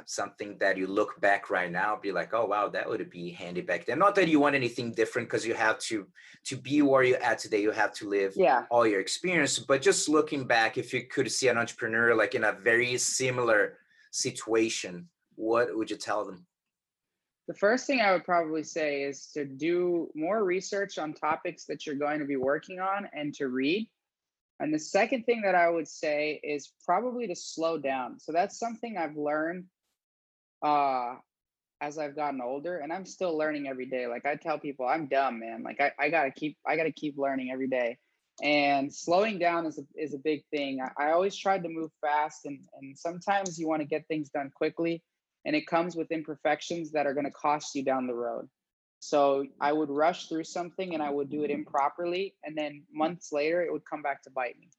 [0.06, 3.60] Something that you look back right now, be like, oh wow, that would be handy
[3.60, 3.98] back then.
[3.98, 6.06] Not that you want anything different because you have to
[6.46, 8.64] to be where you're at today, you have to live yeah.
[8.70, 9.58] all your experience.
[9.58, 13.78] But just looking back, if you could see an entrepreneur like in a very similar
[14.10, 16.46] situation, what would you tell them?
[17.46, 21.86] The first thing I would probably say is to do more research on topics that
[21.86, 23.88] you're going to be working on and to read.
[24.60, 28.18] And the second thing that I would say is probably to slow down.
[28.18, 29.64] So that's something I've learned
[30.62, 31.14] uh
[31.80, 34.06] as I've gotten older and I'm still learning every day.
[34.06, 35.62] Like I tell people I'm dumb, man.
[35.62, 37.98] Like I, I gotta keep I gotta keep learning every day.
[38.42, 40.80] And slowing down is a is a big thing.
[40.80, 44.30] I, I always tried to move fast and and sometimes you want to get things
[44.30, 45.02] done quickly
[45.44, 48.48] and it comes with imperfections that are going to cost you down the road.
[49.00, 52.34] So I would rush through something and I would do it improperly.
[52.42, 54.70] And then months later, it would come back to bite me.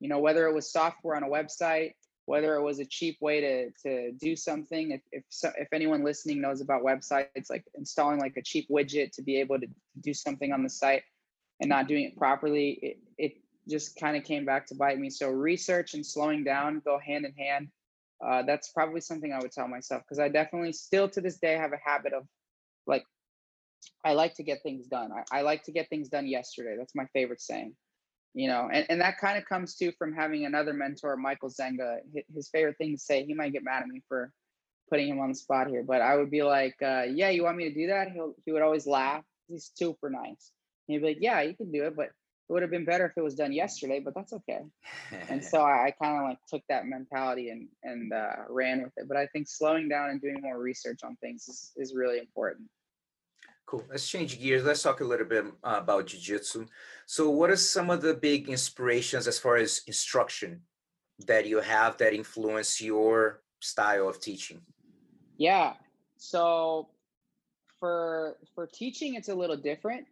[0.00, 1.92] You know, whether it was software on a website,
[2.28, 4.90] whether it was a cheap way to to do something.
[4.90, 9.12] If if, so, if anyone listening knows about websites like installing like a cheap widget
[9.12, 9.66] to be able to
[10.02, 11.02] do something on the site
[11.60, 13.32] and not doing it properly it, it
[13.66, 15.08] just kind of came back to bite me.
[15.08, 17.68] So research and slowing down go hand in hand.
[18.22, 21.54] Uh, that's probably something i would tell myself because i definitely still to this day
[21.54, 22.24] have a habit of
[22.84, 23.04] like
[24.04, 25.10] i like to get things done.
[25.12, 26.74] I, I like to get things done yesterday.
[26.76, 27.74] That's my favorite saying
[28.34, 31.98] you know and, and that kind of comes too from having another mentor michael zenga
[32.34, 34.32] his favorite thing to say he might get mad at me for
[34.90, 37.56] putting him on the spot here but i would be like uh, yeah you want
[37.56, 38.10] me to do that?
[38.12, 40.52] He'll he would always laugh he's super nice.
[40.88, 43.04] And he'd be like yeah you can do it but it would have been better
[43.04, 44.60] if it was done yesterday but that's okay.
[45.28, 48.92] And so i, I kind of like took that mentality and and uh, ran with
[48.96, 52.18] it but i think slowing down and doing more research on things is, is really
[52.18, 52.68] important
[53.68, 53.84] Cool.
[53.90, 54.64] Let's change gears.
[54.64, 56.64] Let's talk a little bit uh, about jiu-jitsu.
[57.04, 60.62] So what are some of the big inspirations as far as instruction
[61.26, 64.62] that you have that influence your style of teaching?
[65.36, 65.74] Yeah.
[66.16, 66.88] So
[67.78, 70.06] for for teaching it's a little different.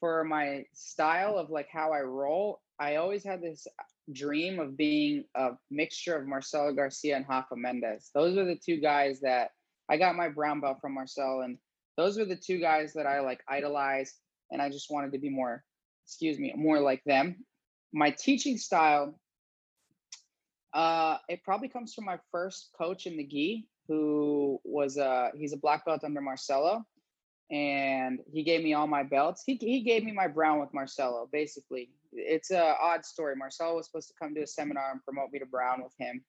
[0.00, 3.66] For my style of like how I roll, I always had this
[4.14, 8.10] dream of being a mixture of Marcelo Garcia and Rafa Mendes.
[8.14, 9.50] Those are the two guys that
[9.90, 11.58] I got my brown belt from Marcel and
[11.98, 14.14] those were the two guys that I like idolize,
[14.52, 15.64] and I just wanted to be more,
[16.06, 17.44] excuse me, more like them.
[17.92, 19.18] My teaching style,
[20.72, 25.52] uh, it probably comes from my first coach in the gi, who was a he's
[25.52, 26.84] a black belt under Marcelo,
[27.50, 29.42] and he gave me all my belts.
[29.44, 31.28] He he gave me my brown with Marcelo.
[31.32, 33.34] Basically, it's a odd story.
[33.34, 36.22] Marcelo was supposed to come to a seminar and promote me to brown with him,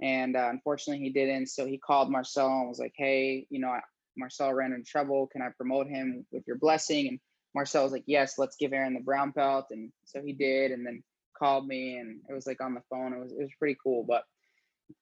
[0.00, 1.48] and uh, unfortunately he didn't.
[1.48, 3.78] So he called Marcelo and was like, "Hey, you know,
[4.16, 5.26] Marcel ran into trouble.
[5.26, 7.08] Can I promote him with your blessing?
[7.08, 7.20] And
[7.54, 9.66] Marcel was like, yes, let's give Aaron the brown belt.
[9.70, 11.02] And so he did, and then
[11.38, 13.14] called me and it was like on the phone.
[13.14, 14.04] It was, it was pretty cool.
[14.06, 14.24] But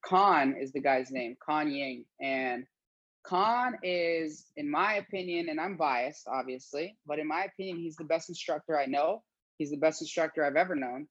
[0.04, 2.04] Khan is the guy's name, Khan Ying.
[2.20, 2.64] And
[3.24, 8.04] Khan is, in my opinion, and I'm biased, obviously, but in my opinion, he's the
[8.04, 9.22] best instructor I know.
[9.58, 11.08] He's the best instructor I've ever known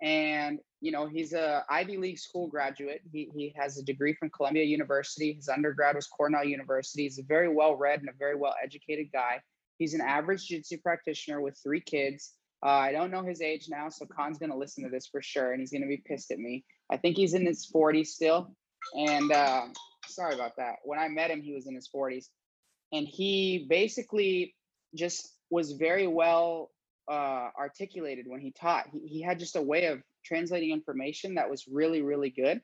[0.00, 3.02] and you know he's a ivy league school graduate.
[3.10, 5.32] He, he has a degree from columbia university.
[5.32, 7.04] His undergrad was cornell university.
[7.04, 9.40] He's a very well read and a very well educated guy.
[9.78, 12.34] He's an average jiu-jitsu practitioner with three kids.
[12.64, 15.22] Uh, i don't know his age now so khan's going to listen to this for
[15.22, 16.64] sure and he's going to be pissed at me.
[16.90, 18.52] I think he's in his 40s still
[18.94, 19.66] and uh,
[20.06, 20.76] sorry about that.
[20.84, 22.26] When i met him he was in his 40s
[22.92, 24.54] and he basically
[24.94, 26.70] just was very well
[27.08, 28.86] uh, articulated when he taught.
[28.92, 32.60] He, he had just a way of translating information that was really, really good.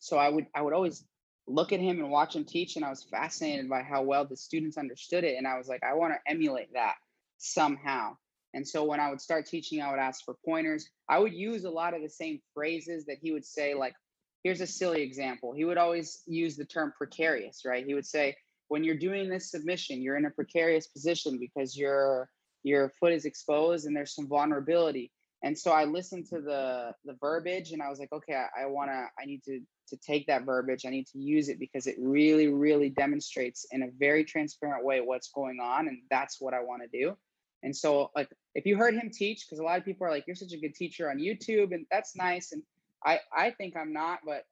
[0.00, 1.04] So I would I would always
[1.46, 4.36] look at him and watch him teach, and I was fascinated by how well the
[4.36, 5.36] students understood it.
[5.36, 6.94] And I was like, I want to emulate that
[7.38, 8.16] somehow.
[8.52, 10.88] And so when I would start teaching, I would ask for pointers.
[11.08, 13.94] I would use a lot of the same phrases that he would say, like,
[14.42, 15.52] here's a silly example.
[15.52, 17.86] He would always use the term precarious, right?
[17.86, 18.36] He would say,
[18.68, 22.28] when you're doing this submission, you're in a precarious position because you're
[22.62, 25.12] your foot is exposed and there's some vulnerability.
[25.42, 28.66] And so i listened to the the verbiage and i was like okay i, I
[28.66, 30.86] want to i need to to take that verbiage.
[30.86, 35.00] I need to use it because it really really demonstrates in a very transparent way
[35.00, 37.16] what's going on and that's what i want to do.
[37.62, 40.26] And so like if you heard him teach because a lot of people are like
[40.26, 42.52] you're such a good teacher on youtube and that's nice.
[42.52, 42.62] And
[43.04, 44.44] i i think i'm not but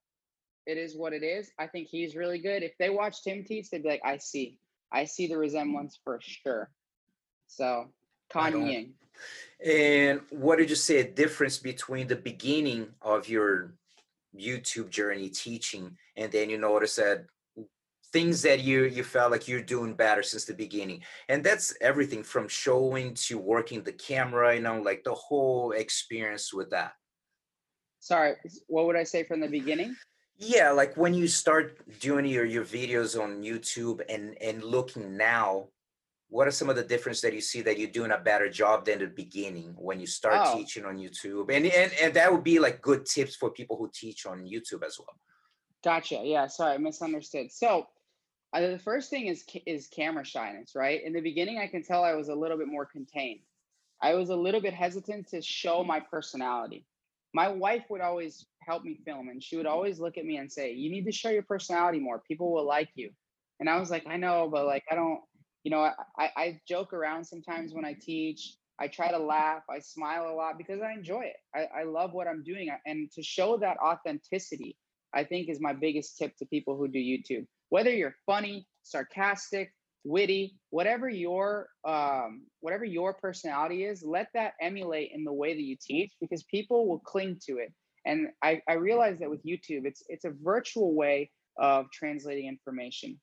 [0.66, 1.50] it is what it is.
[1.58, 2.62] I think he's really good.
[2.62, 4.58] If they watched him teach they'd be like i see.
[4.92, 6.70] I see the resemblance for sure.
[7.46, 7.88] So
[8.32, 8.90] Kanye.
[9.64, 13.74] And what did you say a difference between the beginning of your
[14.36, 17.24] YouTube journey teaching and then you notice that
[18.12, 21.02] things that you you felt like you're doing better since the beginning?
[21.28, 26.52] And that's everything from showing to working the camera you know like the whole experience
[26.54, 26.92] with that.
[27.98, 28.36] Sorry
[28.68, 29.96] what would i say from the beginning?
[30.36, 35.66] Yeah like when you start doing your your videos on youtube and and looking now
[36.30, 38.84] what are some of the difference that you see that you're doing a better job
[38.84, 40.56] than the beginning when you start oh.
[40.56, 43.90] teaching on youtube and, and and that would be like good tips for people who
[43.94, 45.16] teach on youtube as well
[45.82, 47.86] gotcha yeah sorry i misunderstood so
[48.52, 51.04] uh, the first thing is is camera shyness, right?
[51.04, 53.40] In the beginning, I can tell I was a little bit more contained.
[54.00, 56.86] I was a little bit hesitant to show my personality.
[57.34, 60.50] My wife would always help me film, and she would always look at me and
[60.50, 62.22] say, "You need to show your personality more.
[62.26, 63.10] People will like you."
[63.60, 65.20] And I was like, "I know, but like I don't."
[65.64, 65.80] You know,
[66.18, 68.56] I, I joke around sometimes when I teach.
[68.80, 69.62] I try to laugh.
[69.68, 71.36] I smile a lot because I enjoy it.
[71.54, 74.76] I, I love what I'm doing, and to show that authenticity,
[75.14, 79.72] I think is my biggest tip to people who do YouTube whether you're funny, sarcastic,
[80.04, 85.62] witty, whatever your um, whatever your personality is, let that emulate in the way that
[85.62, 87.72] you teach because people will cling to it.
[88.06, 93.20] And I, I realize that with YouTube, it's it's a virtual way of translating information.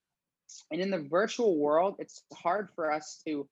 [0.71, 3.47] And in the virtual world, it's hard for us to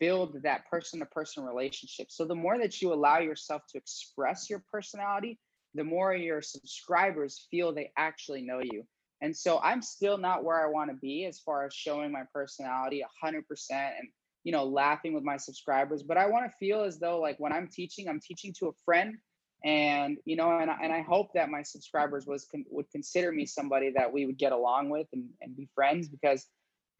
[0.00, 2.10] build that person to person relationship.
[2.10, 5.38] So the more that you allow yourself to express your personality,
[5.74, 8.84] the more your subscribers feel they actually know you.
[9.20, 12.22] And so I'm still not where I want to be as far as showing my
[12.32, 14.08] personality 100% and
[14.44, 17.52] you know laughing with my subscribers, but I want to feel as though like when
[17.52, 19.16] I'm teaching, I'm teaching to a friend
[19.64, 23.46] and you know and, and I hope that my subscribers was con- would consider me
[23.46, 26.46] somebody that we would get along with and, and be friends because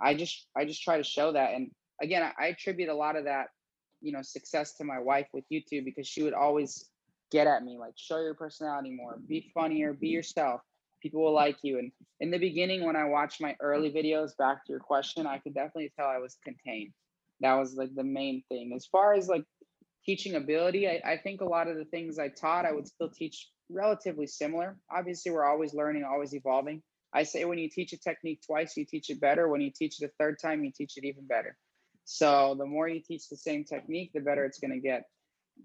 [0.00, 1.70] I just I just try to show that and
[2.02, 3.48] again I, I attribute a lot of that
[4.00, 6.90] you know success to my wife with YouTube because she would always
[7.30, 10.62] get at me like show your personality more be funnier be yourself
[11.00, 11.78] people will like you.
[11.78, 15.38] And in the beginning, when I watched my early videos, back to your question, I
[15.38, 16.92] could definitely tell I was contained.
[17.40, 18.72] That was like the main thing.
[18.74, 19.44] As far as like
[20.08, 23.10] teaching ability, I, I think a lot of the things I taught, I would still
[23.10, 24.78] teach relatively similar.
[24.90, 26.82] Obviously, we're always learning, always evolving.
[27.12, 29.48] I say when you teach a technique twice, you teach it better.
[29.48, 31.58] When you teach it a third time, you teach it even better.
[32.06, 35.02] So the more you teach the same technique, the better it's going to get.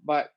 [0.04, 0.28] But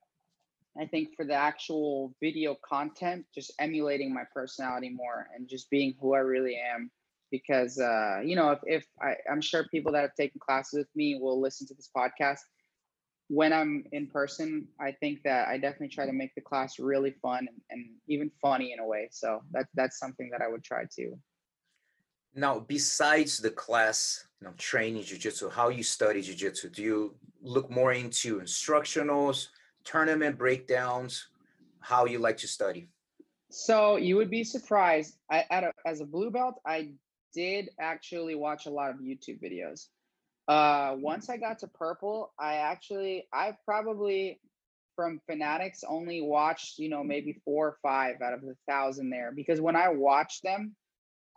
[0.80, 5.94] I think for the actual video content, just emulating my personality more and just being
[6.00, 6.90] who I really am.
[7.30, 10.96] Because uh, you know, if, if I, I'm sure people that have taken classes with
[10.96, 12.40] me will listen to this podcast.
[13.28, 17.14] When I'm in person, I think that I definitely try to make the class really
[17.22, 19.08] fun and, and even funny in a way.
[19.10, 21.18] So that that's something that I would try to.
[22.34, 27.70] Now, besides the class, you know, training jujitsu, how you study jujitsu, do you look
[27.70, 29.48] more into instructionals?
[29.88, 31.28] tournament breakdowns,
[31.80, 32.90] how you like to study?
[33.50, 35.16] So you would be surprised.
[35.30, 36.92] I, a, as a blue belt, I
[37.34, 39.86] did actually watch a lot of YouTube videos.
[40.48, 44.40] Uh, once I got to purple, I actually, I probably
[44.96, 49.30] from Fanatics only watched, you know, maybe four or five out of the thousand there
[49.32, 50.74] because when I watch them,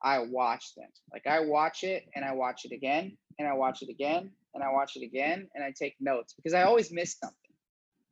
[0.04, 0.88] I watch them.
[1.14, 4.64] Like I watch it and I watch it again and I watch it again and
[4.64, 7.38] I watch it again and I take notes because I always miss something.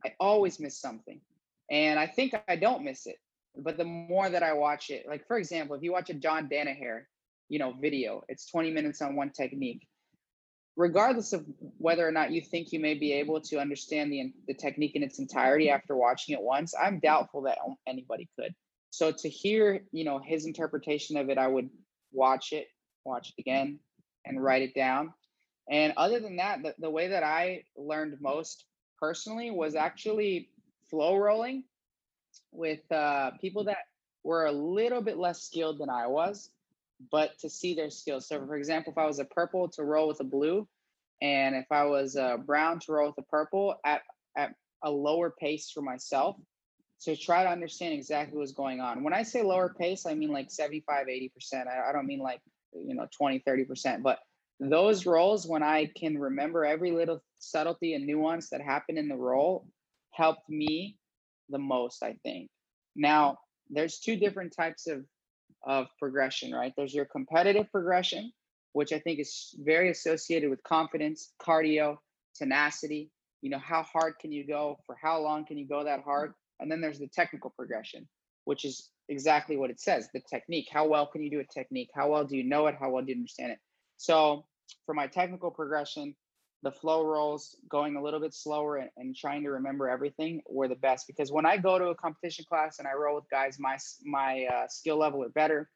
[0.05, 1.19] I always miss something.
[1.71, 3.17] And I think I don't miss it.
[3.57, 6.47] But the more that I watch it, like for example, if you watch a John
[6.47, 7.05] Danaher,
[7.49, 9.87] you know, video, it's 20 minutes on one technique.
[10.75, 11.45] Regardless of
[11.77, 15.03] whether or not you think you may be able to understand the, the technique in
[15.03, 18.53] its entirety after watching it once, I'm doubtful that anybody could.
[18.91, 21.69] So to hear, you know, his interpretation of it, I would
[22.11, 22.67] watch it,
[23.05, 23.79] watch it again,
[24.25, 25.13] and write it down.
[25.69, 28.65] And other than that, the, the way that I learned most
[28.99, 30.49] personally was actually
[30.89, 31.63] flow rolling
[32.51, 33.77] with uh, people that
[34.23, 36.49] were a little bit less skilled than I was,
[37.11, 38.27] but to see their skills.
[38.27, 40.67] So, for example, if I was a purple to roll with a blue,
[41.21, 44.01] and if I was a brown to roll with a purple at,
[44.37, 46.37] at a lower pace for myself
[47.01, 49.03] to try to understand exactly what's going on.
[49.03, 51.31] When I say lower pace, I mean like 75, 80%.
[51.67, 52.41] I, I don't mean like,
[52.73, 54.19] you know, 20, 30%, but
[54.59, 59.15] those roles when i can remember every little subtlety and nuance that happened in the
[59.15, 59.65] role
[60.11, 60.97] helped me
[61.49, 62.49] the most i think
[62.95, 63.37] now
[63.69, 65.05] there's two different types of
[65.65, 66.73] of progression right?
[66.75, 68.31] There's your competitive progression
[68.73, 71.97] which i think is very associated with confidence cardio
[72.35, 73.09] tenacity.
[73.41, 74.79] You know how hard can you go?
[74.85, 76.09] For how long can you go that hmm.
[76.09, 76.33] hard?
[76.59, 78.07] And then there's the technical progression
[78.45, 80.67] which is exactly what it says the technique.
[80.71, 81.89] How well can you do a technique?
[81.93, 82.75] How well do you know it?
[82.79, 83.59] How well do you understand it?
[83.97, 84.45] So
[84.85, 86.15] for my technical progression,
[86.63, 90.67] the flow rolls going a little bit slower and, and, trying to remember everything were
[90.67, 93.57] the best because when I go to a competition class and I roll with guys
[93.59, 95.69] my my uh, skill level are better,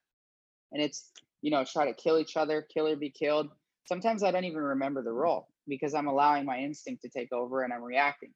[0.71, 1.11] and it's
[1.41, 3.49] you know try to kill each other, kill or be killed.
[3.88, 7.63] Sometimes I don't even remember the roll because I'm allowing my instinct to take over
[7.63, 8.34] and I'm reacting.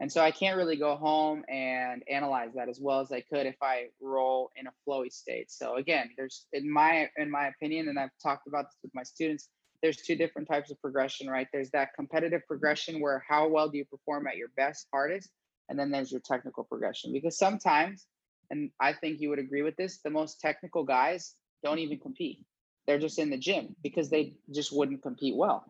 [0.00, 3.46] And so I can't really go home and analyze that as well as I could
[3.46, 5.50] if I roll in a flowy state.
[5.50, 9.02] So again, there's in my in my opinion, and I've talked about this with my
[9.02, 9.48] students,
[9.82, 11.46] there's two different types of progression, right?
[11.52, 15.30] There's that competitive progression where how well do you perform at your best, hardest,
[15.68, 17.12] and then there's your technical progression.
[17.12, 18.06] Because sometimes,
[18.50, 22.44] and I think you would agree with this, the most technical guys don't even compete.
[22.86, 25.64] They're just in the gym because they just wouldn't compete well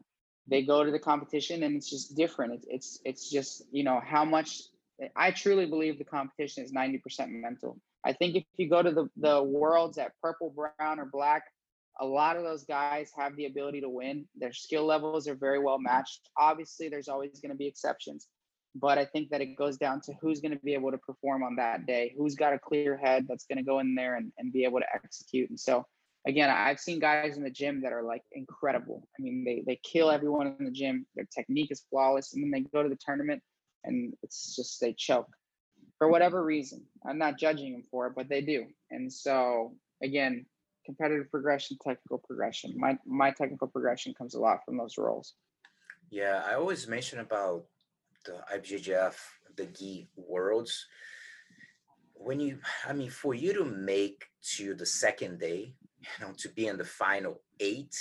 [0.48, 2.54] they go to the competition and it's just different.
[2.54, 4.62] It's it's it's just you know how much
[5.14, 7.78] I truly believe the competition is ninety percent mental.
[8.04, 11.44] I think if you go to the the worlds at purple, brown, or black,
[12.00, 14.26] a lot of those guys have the ability to win.
[14.36, 16.28] Their skill levels are very well matched.
[16.36, 18.28] Obviously, there's always going to be exceptions,
[18.74, 21.42] but I think that it goes down to who's going to be able to perform
[21.42, 24.32] on that day, who's got a clear head that's going to go in there and,
[24.38, 25.50] and be able to execute.
[25.50, 25.84] And so
[26.26, 29.06] again, I've seen guys in the gym that are like incredible.
[29.18, 31.06] I mean, they they kill everyone in the gym.
[31.16, 33.42] Their technique is flawless, and then they go to the tournament,
[33.84, 35.28] and it's just they choke
[35.98, 36.84] for whatever reason.
[37.06, 38.66] I'm not judging them for it, but they do.
[38.90, 40.46] And so again,
[40.88, 42.72] competitive progression, technical progression.
[42.74, 45.34] My my technical progression comes a lot from those roles.
[46.10, 47.66] Yeah, I always mention about
[48.24, 49.16] the IBJJF,
[49.54, 50.86] the gi worlds.
[52.14, 52.58] When you,
[52.88, 54.24] I mean, for you to make
[54.56, 57.94] to the second day, you know, to be in the final eight,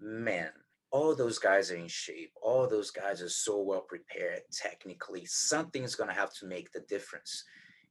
[0.00, 0.50] man,
[0.90, 2.32] all those guys are in shape.
[2.42, 5.24] All those guys are so well prepared technically.
[5.24, 7.44] Something's going to have to make the difference.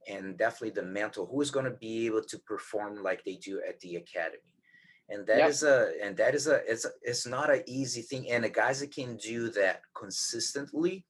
[0.08, 3.60] And definitely the mental, who is going to be able to perform like they do
[3.68, 4.52] at the academy.
[5.08, 5.50] And that yep.
[5.50, 8.30] is a, and that is a, it's, a, it's not an easy thing.
[8.30, 11.04] And the guys that can do that consistently,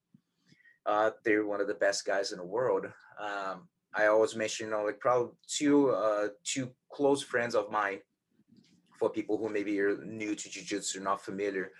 [0.84, 2.86] uh, they're one of the best guys in the world.
[3.18, 8.00] Um, I always mention, you know, like probably two uh, two close friends of mine,
[8.98, 11.72] for people who maybe are new to jiu-jitsu, not familiar,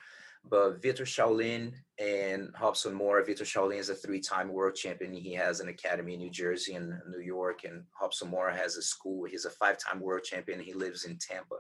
[0.49, 3.27] but Vitor Shaolin and Robson Moura.
[3.27, 5.13] Vitor Shaolin is a three-time world champion.
[5.13, 8.83] He has an academy in New Jersey and New York, and Robson Moura has a
[8.83, 9.25] school.
[9.25, 10.61] He's a five-time world champion.
[10.61, 11.57] He lives in Tampa.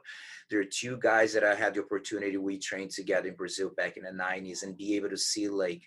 [0.50, 3.96] There are two guys that I had the opportunity we trained together in Brazil back
[3.96, 5.82] in the 90s and be able to see like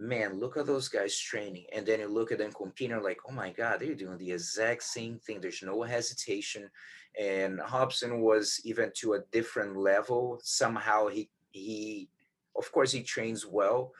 [0.00, 1.66] man, look at those guys training.
[1.74, 4.82] And then you look at them competing, like, oh my God, they're doing the exact
[4.82, 5.40] same thing.
[5.40, 6.70] There's no hesitation.
[7.20, 10.40] And Robson was even to a different level.
[10.42, 12.08] Somehow he he
[12.56, 13.92] of course he trains well,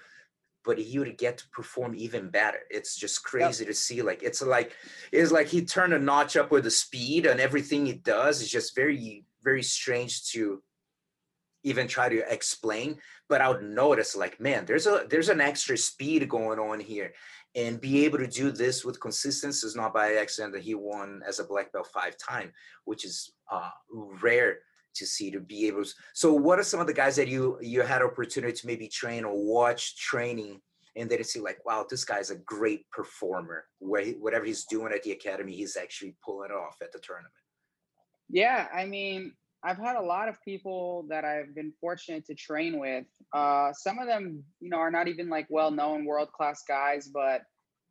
[0.64, 2.60] but he would get to perform even better.
[2.70, 3.72] It's just crazy yep.
[3.72, 4.02] to see.
[4.02, 4.72] Like it's like
[5.12, 8.50] it's like he turned a notch up with the speed and everything he does is
[8.50, 10.62] just very, very strange to
[11.62, 12.96] even try to explain
[13.28, 17.12] but i would notice like man there's a there's an extra speed going on here
[17.54, 21.22] and be able to do this with consistency is not by accident that he won
[21.26, 22.50] as a black belt five time
[22.84, 23.70] which is uh,
[24.22, 24.60] rare
[24.94, 27.58] to see to be able to so what are some of the guys that you
[27.60, 30.60] you had opportunity to maybe train or watch training
[30.96, 34.92] and then see like wow this guy's a great performer where he, whatever he's doing
[34.92, 37.32] at the academy he's actually pulling off at the tournament
[38.28, 39.32] yeah i mean
[39.62, 43.04] I've had a lot of people that I've been fortunate to train with.
[43.34, 47.42] Uh, some of them, you know, are not even like well-known world-class guys, but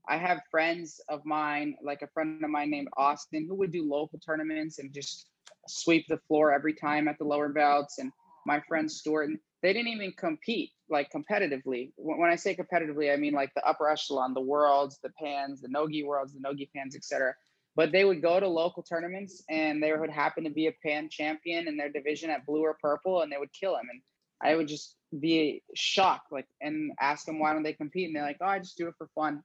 [0.08, 3.88] I have friends of mine, like a friend of mine named Austin, who would do
[3.88, 5.28] local tournaments and just
[5.68, 7.98] sweep the floor every time at the lower belts.
[8.00, 8.12] And
[8.46, 9.30] my friend Stuart,
[9.62, 11.92] they didn't even compete like competitively.
[11.98, 15.68] When I say competitively, I mean like the upper echelon, the worlds, the pans, the
[15.70, 17.34] nogi worlds, the nogi pans, etc
[17.80, 21.08] but they would go to local tournaments and there would happen to be a pan
[21.10, 24.02] champion in their division at blue or purple and they would kill him and
[24.42, 28.24] i would just be shocked like and ask them why don't they compete and they're
[28.24, 29.42] like oh i just do it for fun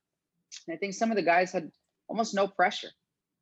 [0.67, 1.71] and i think some of the guys had
[2.09, 2.91] almost no pressure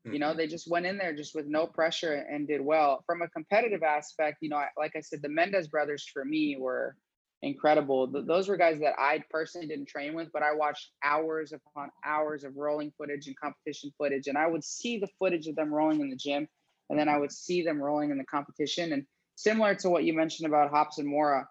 [0.05, 3.23] you know they just went in there just with no pressure and did well from
[3.23, 6.97] a competitive aspect you know like i said the Mendes brothers for me were
[7.43, 8.07] incredible.
[8.07, 12.45] those were guys that I personally didn't train with, but I watched hours upon hours
[12.45, 14.29] of rolling footage and competition footage.
[14.29, 16.47] And I would see the footage of them rolling in the gym,
[16.89, 18.93] and then I would see them rolling in the competition.
[18.93, 21.47] And similar to what you mentioned about Robson Moura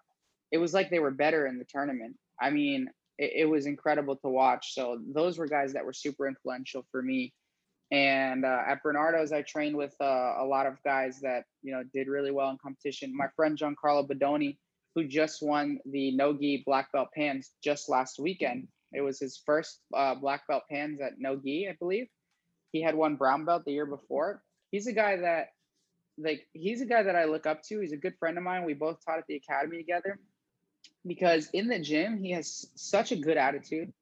[0.52, 2.16] it was like they were better in the tournament.
[2.40, 2.88] I mean,
[3.18, 4.74] it, it was incredible to watch.
[4.74, 7.32] So those were guys that were super influential for me.
[7.92, 10.04] And uh, at Bernardo's, I trained with uh,
[10.40, 13.14] a lot of guys that you know did really well in competition.
[13.14, 14.56] My friend Giancarlo Bodoni,
[14.94, 18.66] who just won the Nogi black belt pans just last weekend.
[18.94, 22.06] It was his first uh, black belt pans at Nogi, I believe.
[22.72, 24.42] He had won brown belt the year before.
[24.70, 25.48] He's a guy that
[26.16, 27.80] like he's a guy that I look up to.
[27.80, 28.64] He's a good friend of mine.
[28.64, 30.18] We both taught at the academy together
[31.06, 33.92] because in the gym he has such a good attitude.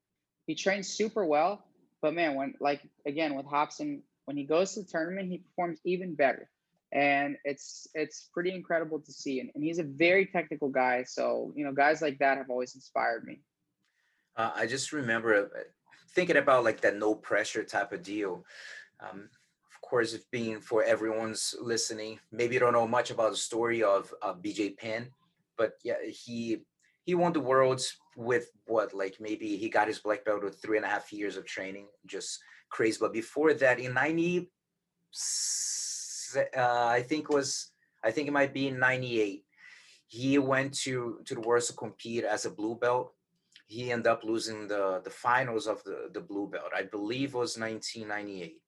[0.47, 1.65] He trains super well,
[2.03, 5.81] but man, when like again with Robson, when he goes to the tournament, he performs
[5.85, 6.49] even better,
[6.93, 9.41] and it's it's pretty incredible to see.
[9.41, 12.75] And, and he's a very technical guy, so you know guys like that have always
[12.75, 13.41] inspired me.
[14.37, 15.61] Uh, I just remember uh,
[16.11, 18.45] thinking about like that no pressure type of deal.
[19.01, 19.29] Um,
[19.67, 23.83] of course, if being for everyone's listening, maybe you don't know much about the story
[23.83, 25.09] of uh, BJ Penn,
[25.57, 26.63] but yeah, he
[27.05, 30.77] he won the worlds with what like maybe he got his black belt with three
[30.77, 32.39] and a half years of training, just
[32.69, 32.99] crazy.
[33.01, 34.51] But before that, in ninety,
[36.57, 37.73] uh, I think was
[38.05, 39.45] I think it might be in ninety eight.
[40.07, 43.15] He went to to the worlds to compete as a blue belt.
[43.67, 46.73] He ended up losing the the finals of the the blue belt.
[46.77, 48.61] I believe was nineteen ninety eight.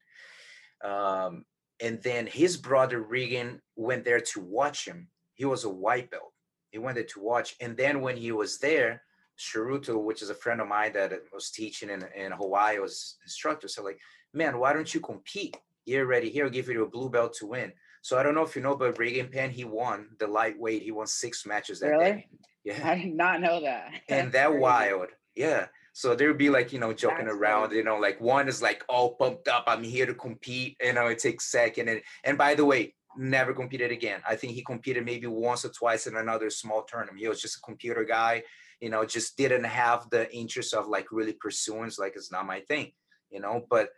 [0.88, 1.44] Um,
[1.80, 5.08] and then his brother Reagan went there to watch him.
[5.34, 6.32] He was a white belt
[6.72, 7.54] he wanted to watch.
[7.60, 9.02] And then when he was there,
[9.38, 13.68] Sharuto, which is a friend of mine that was teaching in, in Hawaii, was instructor.
[13.68, 14.00] So like,
[14.32, 15.56] man, why don't you compete?
[15.84, 16.46] You're ready here.
[16.46, 17.72] I'll give you a blue belt to win.
[18.00, 20.82] So I don't know if you know, but Reagan Penn, he won the lightweight.
[20.82, 22.04] He won six matches that really?
[22.04, 22.28] day.
[22.64, 22.80] Yeah.
[22.82, 23.90] I did not know that.
[24.08, 25.08] and that wild.
[25.34, 25.66] Yeah.
[25.92, 27.78] So there would be like, you know, joking That's around, crazy.
[27.78, 29.64] you know, like one is like all pumped up.
[29.66, 30.76] I'm here to compete.
[30.82, 31.88] You know, it takes second.
[31.88, 34.20] And and by the way, never competed again.
[34.28, 37.18] I think he competed maybe once or twice in another small tournament.
[37.18, 38.42] He was just a computer guy,
[38.80, 41.86] you know, just didn't have the interest of like really pursuing.
[41.86, 42.92] It's like it's not my thing,
[43.30, 43.66] you know.
[43.68, 43.90] But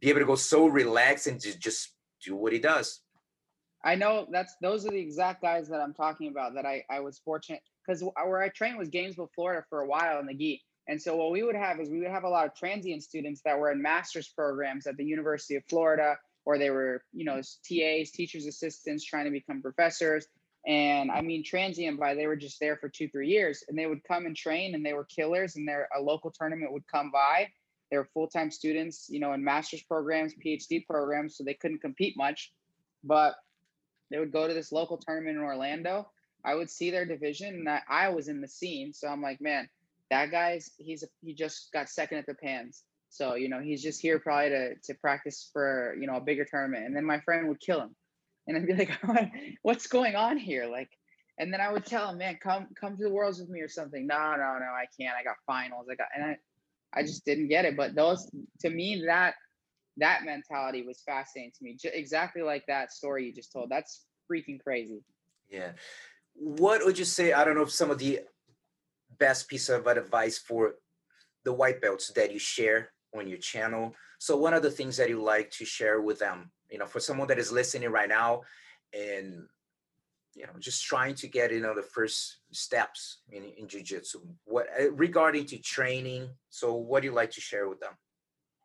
[0.00, 1.94] be able to go so relaxed and just just
[2.24, 3.00] do what he does.
[3.84, 6.54] I know that's those are the exact guys that I'm talking about.
[6.54, 10.20] That I I was fortunate because where I trained was Gainesville, Florida, for a while
[10.20, 10.62] in the gi.
[10.88, 13.42] And so what we would have is we would have a lot of transient students
[13.44, 16.16] that were in master's programs at the University of Florida
[16.48, 20.28] or they were, you know, TAs, teachers assistants trying to become professors.
[20.66, 23.84] And I mean, transient by they were just there for two, three years and they
[23.84, 27.10] would come and train and they were killers and their a local tournament would come
[27.10, 27.48] by.
[27.90, 32.16] They were full-time students, you know, in master's programs, PhD programs, so they couldn't compete
[32.16, 32.50] much.
[33.04, 33.34] But
[34.10, 36.08] they would go to this local tournament in Orlando.
[36.46, 38.94] I would see their division and I, I was in the scene.
[38.94, 39.68] So I'm like, man,
[40.10, 42.84] that guy's he's he just got second at the pans.
[43.10, 46.44] So, you know, he's just here probably to to practice for, you know, a bigger
[46.44, 46.86] tournament.
[46.86, 47.96] And then my friend would kill him.
[48.46, 48.90] And I'd be like,
[49.62, 50.66] what's going on here?
[50.66, 50.90] Like,
[51.38, 53.68] and then I would tell him, man, come come to the worlds with me or
[53.68, 54.06] something.
[54.06, 55.16] No, no, no, I can't.
[55.18, 55.86] I got finals.
[55.90, 56.36] I got and I
[56.92, 57.76] I just didn't get it.
[57.76, 58.30] But those
[58.60, 59.34] to me, that
[59.98, 61.76] that mentality was fascinating to me.
[61.80, 63.70] Just exactly like that story you just told.
[63.70, 65.02] That's freaking crazy.
[65.48, 65.72] Yeah.
[66.34, 67.32] What would you say?
[67.32, 68.20] I don't know if some of the
[69.18, 70.74] best piece of advice for
[71.44, 73.94] the white belts that you share on your channel.
[74.18, 77.00] So one of the things that you like to share with them, you know, for
[77.00, 78.42] someone that is listening right now
[78.92, 79.44] and
[80.34, 84.66] you know just trying to get you know the first steps in, in jiu-jitsu what
[84.80, 87.92] uh, regarding to training so what do you like to share with them?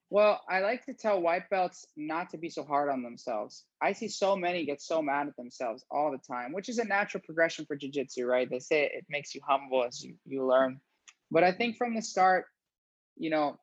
[0.09, 3.65] Well i like to tell white belts not to be so hard on themselves.
[3.81, 6.85] I see so many get so mad at themselves all the time which is a
[6.85, 8.49] natural progression for jiu-jitsu right?
[8.49, 10.79] They say it makes you humble as you, you learn.
[11.31, 12.45] But i think from the start
[13.17, 13.57] you know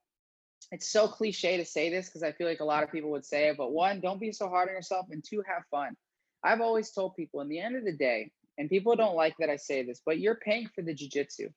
[0.73, 3.25] it's so cliche to say this because I feel like a lot of people would
[3.25, 5.97] say it, but one, don't be so hard on yourself, and two, have fun.
[6.45, 9.51] I've always told people in the end of the day, and people don't like that
[9.51, 11.53] I say this, but you're paying for the jujitsu.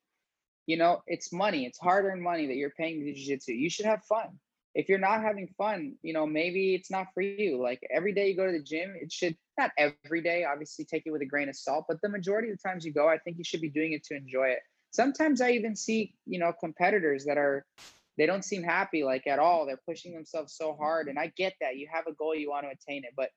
[0.66, 3.49] You know, it's money, it's hard earned money that you're paying the jujitsu.
[3.49, 4.39] You should have fun.
[4.76, 7.62] If you're not having fun, you know, maybe it's not for you.
[7.62, 11.04] Like every day you go to the gym, it should not every day, obviously take
[11.06, 13.20] it with a grain of salt, but the majority of the times you go, I
[13.20, 14.60] think you should be doing it to enjoy it.
[14.91, 17.66] Sometimes I even see, you know, competitors that are
[18.18, 19.66] they don't seem happy like at all.
[19.66, 21.07] They're pushing themselves so hard.
[21.07, 21.26] And mm-hmm.
[21.26, 23.14] I get that you have a goal, you want to attain it.
[23.16, 23.30] But,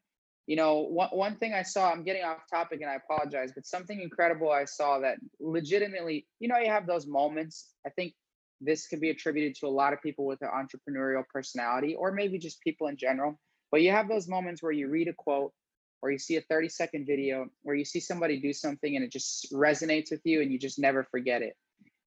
[0.46, 3.66] you know, one, one thing I saw, I'm getting off topic and I apologize, but
[3.66, 7.72] something incredible I saw that legitimately, you know, you have those moments.
[7.86, 8.14] I think
[8.60, 12.38] this could be attributed to a lot of people with an entrepreneurial personality or maybe
[12.38, 13.38] just people in general.
[13.70, 15.52] But you have those moments where you read a quote
[16.02, 19.10] or you see a 30 second video where you see somebody do something and it
[19.10, 21.54] just resonates with you and you just never forget it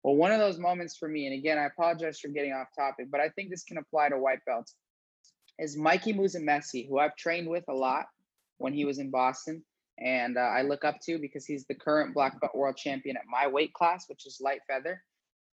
[0.03, 3.07] well, one of those moments for me, and again, I apologize for getting off topic,
[3.11, 4.75] but I think this can apply to white belts,
[5.57, 8.05] is Mikey Musumeci, who I've trained with a lot
[8.59, 9.63] when he was in Boston.
[9.97, 13.23] And uh, I look up to because he's the current black belt world champion at
[13.29, 15.03] my weight class, which is light feather.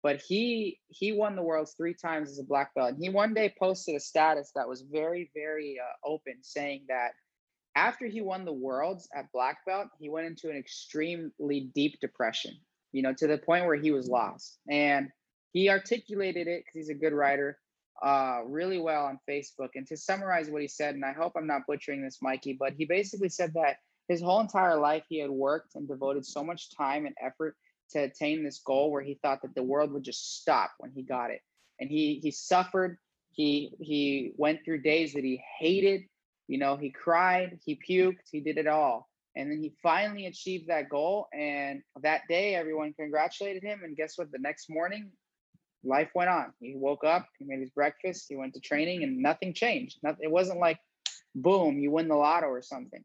[0.02, 2.88] But he he won the worlds three times as a black belt.
[2.88, 7.12] And he one day posted a status that was very, very uh, open, saying that
[7.76, 12.56] after he won the worlds at black belt, he went into an extremely deep depression
[12.92, 14.58] you know, to the point where he was lost.
[14.68, 15.08] And
[15.52, 17.58] he articulated it because he's a good writer
[18.02, 19.70] uh, really well on Facebook.
[19.74, 22.74] And to summarize what he said, and I hope I'm not butchering this, Mikey, but
[22.76, 23.76] he basically said that
[24.08, 27.56] his whole entire life he had worked and devoted so much time and effort
[27.90, 31.02] to attain this goal where he thought that the world would just stop when he
[31.02, 31.40] got it.
[31.80, 32.98] And he he suffered.
[33.30, 36.02] He he went through days that he hated.
[36.48, 37.58] You know he cried.
[37.64, 38.28] He puked.
[38.30, 42.92] He did it all and then he finally achieved that goal and that day everyone
[42.92, 44.30] congratulated him and guess what?
[44.30, 45.10] The next morning
[45.84, 46.52] life went on.
[46.60, 49.98] He woke up he made his breakfast he went to training and nothing changed.
[50.20, 50.78] It wasn't like
[51.34, 53.02] boom you win the lotto or something.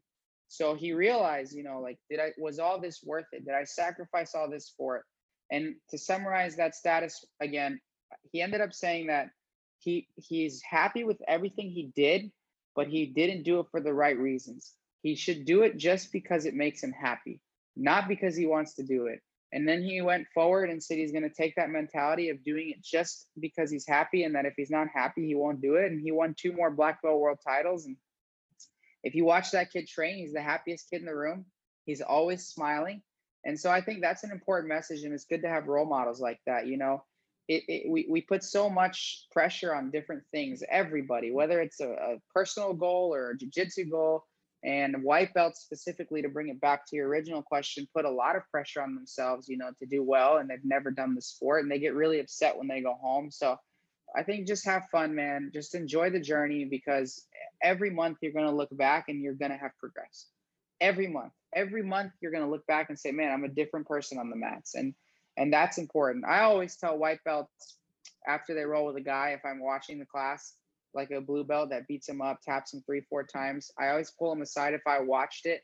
[0.48, 3.44] So he realized you know like did i was all this worth it?
[3.44, 5.02] Did i sacrifice all this for it?
[5.50, 7.80] And to summarize that status again
[8.32, 9.28] he ended up saying that
[9.78, 12.30] he he's happy with everything he did
[12.76, 16.44] but he didn't do it for the right reasons he should do it just because
[16.46, 17.40] it makes him happy
[17.78, 19.20] not because he wants to do it.
[19.52, 22.70] And then he went forward and said he's going to take that mentality of doing
[22.70, 25.90] it just because he's happy and that if he's not happy he won't do it.
[25.90, 27.86] And he won two more black belt world titles.
[27.86, 27.96] And
[29.02, 31.46] if you watch that kid train he's the happiest kid in the room.
[31.86, 33.00] He's always smiling.
[33.46, 36.20] And so i think that's an important message and it's good to have role models
[36.20, 37.04] like that you know?
[37.46, 41.88] It, it, we, we put so much pressure on different things everybody whether it's a,
[41.88, 44.24] a personal goal or a jiu-jitsu goal
[44.64, 48.36] and white belts specifically to bring it back to your original question put a lot
[48.36, 51.62] of pressure on themselves you know to do well and they've never done the sport
[51.62, 53.30] and they get really upset when they go home.
[53.30, 53.56] So
[54.16, 55.50] i think just have fun man.
[55.52, 57.26] Just enjoy the journey because
[57.62, 60.28] every month you're going to look back and you're going to have progressed.
[60.80, 63.86] Every month every month you're going to look back and say man i'm a different
[63.86, 64.94] person on the mats and
[65.38, 66.24] and that's important.
[66.26, 67.78] I always tell white belts
[68.26, 70.54] after they roll with a guy, if I'm watching the class,
[70.94, 74.10] like a blue belt that beats him up, taps him three, four times, I always
[74.10, 75.62] pull them aside if I watched it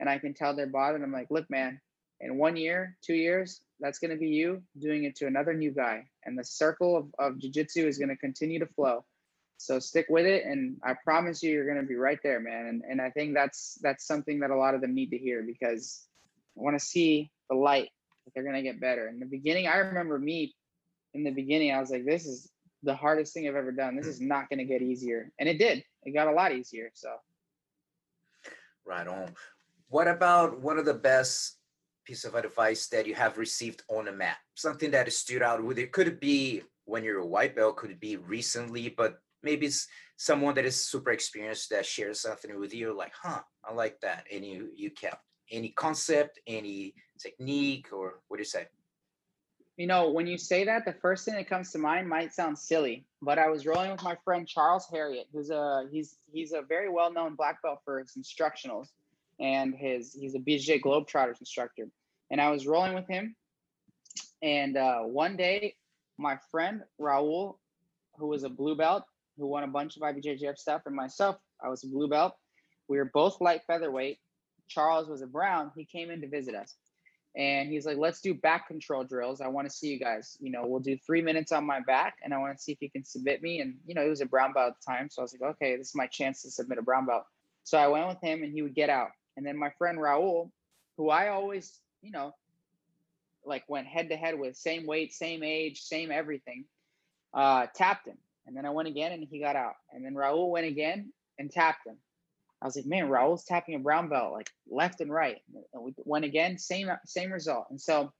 [0.00, 1.02] and I can tell they're bothered.
[1.02, 1.80] I'm like, look, man,
[2.20, 5.70] in one year, two years, that's going to be you doing it to another new
[5.70, 6.04] guy.
[6.24, 9.04] And the circle of, of jiu-jitsu is going to continue to flow.
[9.58, 10.44] So stick with it.
[10.44, 12.66] And I promise you, you're going to be right there, man.
[12.66, 15.42] And, and I think that's, that's something that a lot of them need to hear
[15.42, 16.06] because
[16.58, 17.90] I want to see the light
[18.34, 19.08] they're gonna get better.
[19.08, 20.54] In the beginning, I remember me
[21.14, 22.50] in the beginning, I was like, this is
[22.86, 23.96] the hardest thing I've ever done.
[23.96, 25.30] This is not gonna get easier.
[25.38, 25.84] And it did.
[26.04, 26.90] It got a lot easier.
[26.94, 27.10] So
[28.86, 29.34] right on.
[29.88, 31.58] What about one of the best
[32.04, 34.38] piece of advice that you have received on a mat?
[34.54, 35.92] Something that stood out with it.
[35.92, 37.76] Could it be when you're a white belt?
[37.76, 38.88] Could it be recently?
[38.88, 43.42] But maybe it's someone that is super experienced that shares something with you, like, huh,
[43.64, 44.24] I like that.
[44.32, 48.66] And you you kept any concept, any technique, or what do you say?
[49.76, 52.58] You know, when you say that, the first thing that comes to mind might sound
[52.58, 56.62] silly, but I was rolling with my friend Charles Harriott, who's a he's he's a
[56.62, 58.88] very well known black belt for his instructionals,
[59.38, 61.88] and his he's a BJJ Globetrotters instructor.
[62.30, 63.36] And I was rolling with him,
[64.42, 65.74] and uh, one day,
[66.16, 67.56] my friend Raul,
[68.16, 69.04] who was a blue belt,
[69.36, 72.34] who won a bunch of IBJJF stuff, and myself, I was a blue belt.
[72.88, 74.20] We were both light featherweight,
[74.68, 76.74] Charles was a Brown, he came in to visit us.
[77.36, 79.42] And he's like, let's do back control drills.
[79.42, 80.38] I want to see you guys.
[80.40, 82.80] You know, we'll do three minutes on my back and I want to see if
[82.80, 83.60] you can submit me.
[83.60, 85.10] And, you know, he was a brown belt at the time.
[85.10, 87.24] So I was like, okay, this is my chance to submit a brown belt.
[87.64, 89.10] So I went with him and he would get out.
[89.36, 90.50] And then my friend Raul,
[90.96, 92.32] who I always, you know,
[93.44, 96.64] like went head to head with, same weight, same age, same everything,
[97.34, 98.16] uh, tapped him.
[98.46, 99.74] And then I went again and he got out.
[99.92, 101.96] And then Raul went again and tapped him.
[102.62, 105.38] I was like, man, Raul's tapping a brown belt like left and right.
[105.74, 107.66] And we went again, same same result.
[107.70, 108.12] And so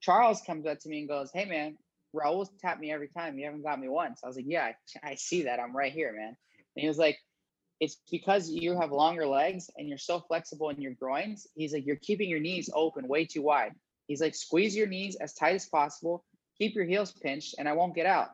[0.00, 1.76] Charles comes up to me and goes, "Hey, man,
[2.12, 3.38] Raul's tapped me every time.
[3.38, 4.72] You haven't got me once." I was like, "Yeah,
[5.04, 5.58] I, I see that.
[5.58, 6.36] I'm right here, man."
[6.76, 7.18] And he was like,
[7.80, 11.86] "It's because you have longer legs and you're so flexible in your groins." He's like,
[11.86, 13.72] "You're keeping your knees open way too wide."
[14.06, 16.24] He's like, "Squeeze your knees as tight as possible.
[16.58, 18.30] Keep your heels pinched, and I won't get out."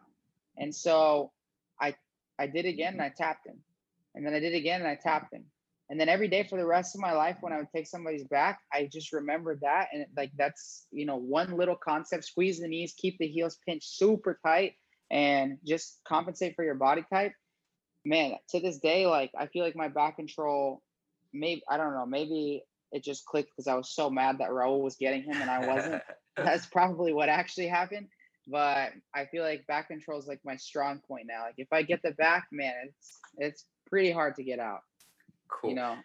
[0.56, 1.32] And so
[1.80, 1.94] I
[2.38, 3.62] I did again, and I tapped him
[4.14, 5.44] and then I did again and I tapped him.
[5.90, 8.24] And then every day for the rest of my life, when I would take somebody's
[8.24, 9.88] back, I just remembered that.
[9.92, 13.96] And like that's, you know, one little concept squeeze the knees, keep the heels pinched
[13.96, 14.74] super tight,
[15.10, 17.32] and just compensate for your body type.
[18.06, 20.82] Man, to this day, like I feel like my back control,
[21.32, 24.80] maybe, I don't know, maybe it just clicked because I was so mad that Raul
[24.80, 26.02] was getting him and I wasn't.
[26.36, 28.08] that's probably what actually happened.
[28.46, 31.42] But I feel like back control is like my strong point now.
[31.44, 34.80] Like if I get the back, man, it's it's pretty hard to get out.
[35.48, 35.70] Cool.
[35.70, 35.96] You know.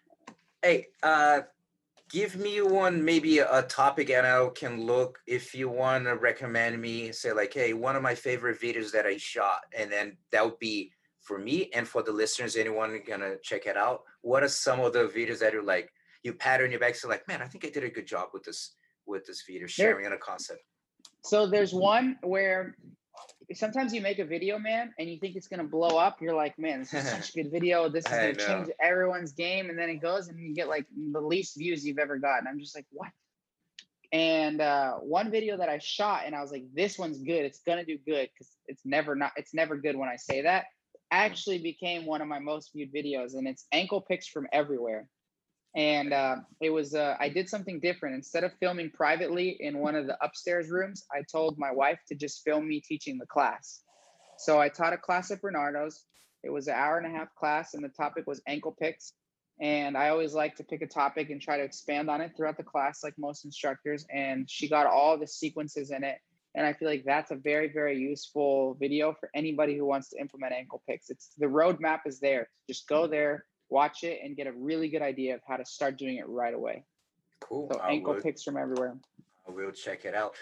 [0.61, 1.41] Hey, uh,
[2.09, 6.81] give me one maybe a topic, and I can look if you want to recommend
[6.81, 7.11] me.
[7.11, 10.59] Say like, hey, one of my favorite videos that I shot, and then that would
[10.59, 12.55] be for me and for the listeners.
[12.55, 14.01] Anyone gonna check it out?
[14.21, 15.89] What are some of the videos that are like
[16.23, 18.29] you pat on your back, so like, man, I think I did a good job
[18.33, 18.75] with this
[19.05, 20.61] with this video, sharing there, a concept.
[21.23, 22.75] So there's one where
[23.53, 26.21] sometimes you make a video, man, and you think it's gonna blow up.
[26.21, 27.89] You're like, man, this is such a good video.
[27.99, 31.21] This is gonna change everyone's game, and then it goes and you get like the
[31.21, 32.47] least views you've ever gotten.
[32.47, 33.09] I'm just like, what?
[34.11, 37.45] And uh, one video that I shot, and I was like, this one's good.
[37.45, 39.31] It's gonna do good because it's never not.
[39.35, 40.65] It's never good when I say that.
[41.11, 45.07] Actually, became one of my most viewed videos, and it's ankle picks from everywhere
[45.75, 48.15] and uh, it was uh, i did something different.
[48.15, 52.15] Instead of filming privately in one of the upstairs rooms i told my wife to
[52.15, 53.81] just film me teaching the class.
[54.37, 56.05] So i taught a class at bernardo's.
[56.43, 59.13] It was an hour and a half class and the topic was ankle picks.
[59.61, 62.57] And i always like to pick a topic and try to expand on it throughout
[62.57, 66.17] the class like most instructors and she got all the sequences in it.
[66.55, 70.19] And i feel like that's a very very useful video for anybody who wants to
[70.19, 71.11] implement ankle picks.
[71.11, 72.49] It's the roadmap is there.
[72.67, 75.97] Just go there watch it and get a really good idea of how to start
[75.97, 76.83] doing it right away.
[77.39, 77.69] Cool.
[77.71, 78.97] So ankle picks from everywhere.
[79.47, 80.35] I will check it out.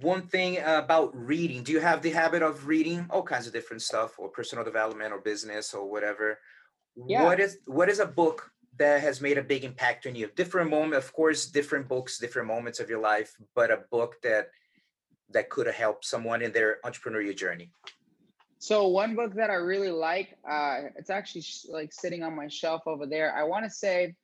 [0.00, 3.82] One thing about reading, do you have the habit of reading all kinds of different
[3.82, 6.38] stuff or personal development or business or whatever?
[7.06, 7.24] Yeah.
[7.24, 10.28] What is what is a book that has made a big impact on you?
[10.34, 14.48] Different moment, of course, different books, different moments of your life, but a book that
[15.30, 17.70] that could have helped someone in their entrepreneurial journey.
[18.58, 22.48] So one book that I really like, uh, it's actually sh- like sitting on my
[22.48, 23.34] shelf over there.
[23.34, 24.14] I want to say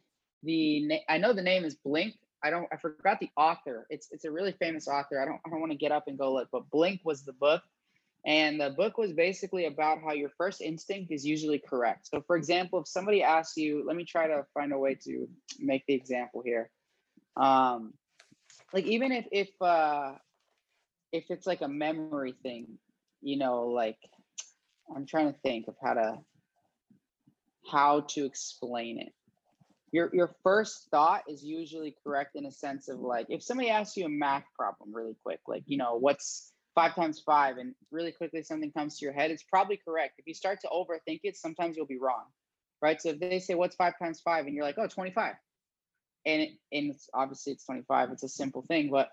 [0.43, 2.14] the na- I know the name is Blink.
[2.43, 3.74] I don't I forgot the author.
[3.78, 5.09] It's it's a really famous author.
[5.11, 7.33] I don't I don't want to get up and go look, but Blink was the
[7.33, 7.62] book.
[8.26, 12.07] And the book was basically about how your first instinct is usually correct.
[12.09, 15.28] So for example, if somebody asks you, let me try to find a way to
[15.59, 16.70] make the example here.
[17.37, 17.95] Um
[18.72, 20.14] like even if if uh
[21.12, 22.78] if it's like a memory thing,
[23.11, 23.89] you know, like
[24.95, 26.18] I'm trying to think of how to
[27.70, 29.12] how to explain it.
[29.93, 33.97] Your your first thought is usually correct in a sense of like if somebody asks
[33.97, 38.12] you a math problem really quick, like you know what's five times five, and really
[38.12, 40.14] quickly something comes to your head, it's probably correct.
[40.18, 42.24] If you start to overthink it, sometimes you'll be wrong,
[42.80, 43.01] right?
[43.01, 45.35] So if they say what's five times five, and you're like, oh, 25,
[46.24, 49.11] and it, and it's obviously it's 25, it's a simple thing, but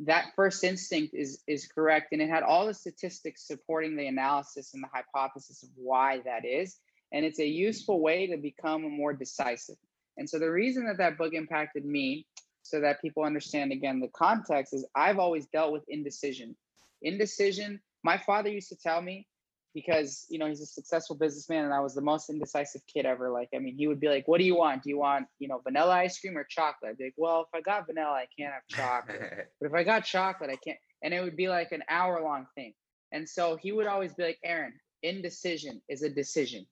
[0.00, 4.74] that first instinct is is correct and it had all the statistics supporting the analysis
[4.74, 6.78] and the hypothesis of why that is
[7.12, 9.76] and it's a useful way to become more decisive.
[10.16, 12.26] And so the reason that that book impacted me
[12.62, 16.56] so that people understand again the context is i've always dealt with indecision.
[17.02, 19.26] Indecision my father used to tell me
[19.74, 23.30] because you know he's a successful businessman and I was the most indecisive kid ever.
[23.30, 24.84] Like, I mean, he would be like, "What do you want?
[24.84, 27.58] Do you want you know vanilla ice cream or chocolate?" I'd be like, "Well, if
[27.58, 31.12] I got vanilla, I can't have chocolate, but if I got chocolate, I can't." And
[31.12, 32.72] it would be like an hour long thing.
[33.12, 34.72] And so he would always be like, "Aaron,
[35.02, 36.66] indecision is a decision,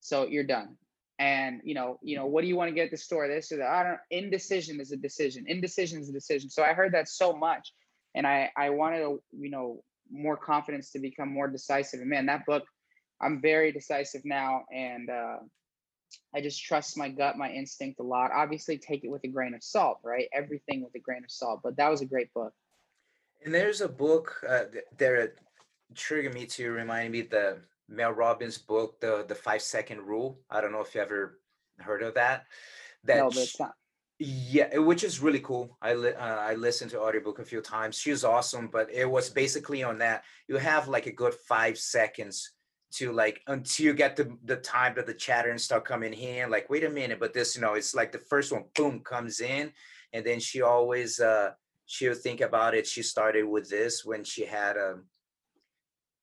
[0.00, 0.76] so you're done."
[1.18, 3.26] And you know, you know, what do you want to get at the store?
[3.26, 3.68] This or that.
[3.68, 3.98] I don't.
[4.10, 5.44] Indecision is a decision.
[5.48, 6.50] Indecision is a decision.
[6.50, 7.72] So I heard that so much,
[8.14, 9.82] and I I wanted to you know
[10.12, 12.00] more confidence to become more decisive.
[12.00, 12.64] And man, that book,
[13.20, 15.36] I'm very decisive now, and uh,
[16.34, 18.30] I just trust my gut, my instinct a lot.
[18.32, 20.28] Obviously, take it with a grain of salt, right?
[20.34, 21.60] Everything with a grain of salt.
[21.62, 22.52] But that was a great book.
[23.44, 24.64] And there's a book uh,
[24.96, 25.34] there
[25.94, 27.58] triggered me to remind me the
[27.88, 30.40] Mel Robbins book, the the five second rule.
[30.50, 31.38] I don't know if you ever
[31.78, 32.46] heard of that.
[33.04, 33.72] That no, but it's not
[34.22, 35.76] yeah which is really cool.
[35.82, 37.96] I li- uh, i listened to audiobook a few times.
[37.98, 42.52] She's awesome but it was basically on that you have like a good five seconds
[42.92, 46.50] to like until you get the, the time that the chatter and start coming in
[46.50, 49.40] like wait a minute but this you know it's like the first one boom comes
[49.40, 49.72] in.
[50.12, 51.52] And then she always uh
[51.86, 52.86] she'll think about it.
[52.86, 55.04] She started with this when she had a um,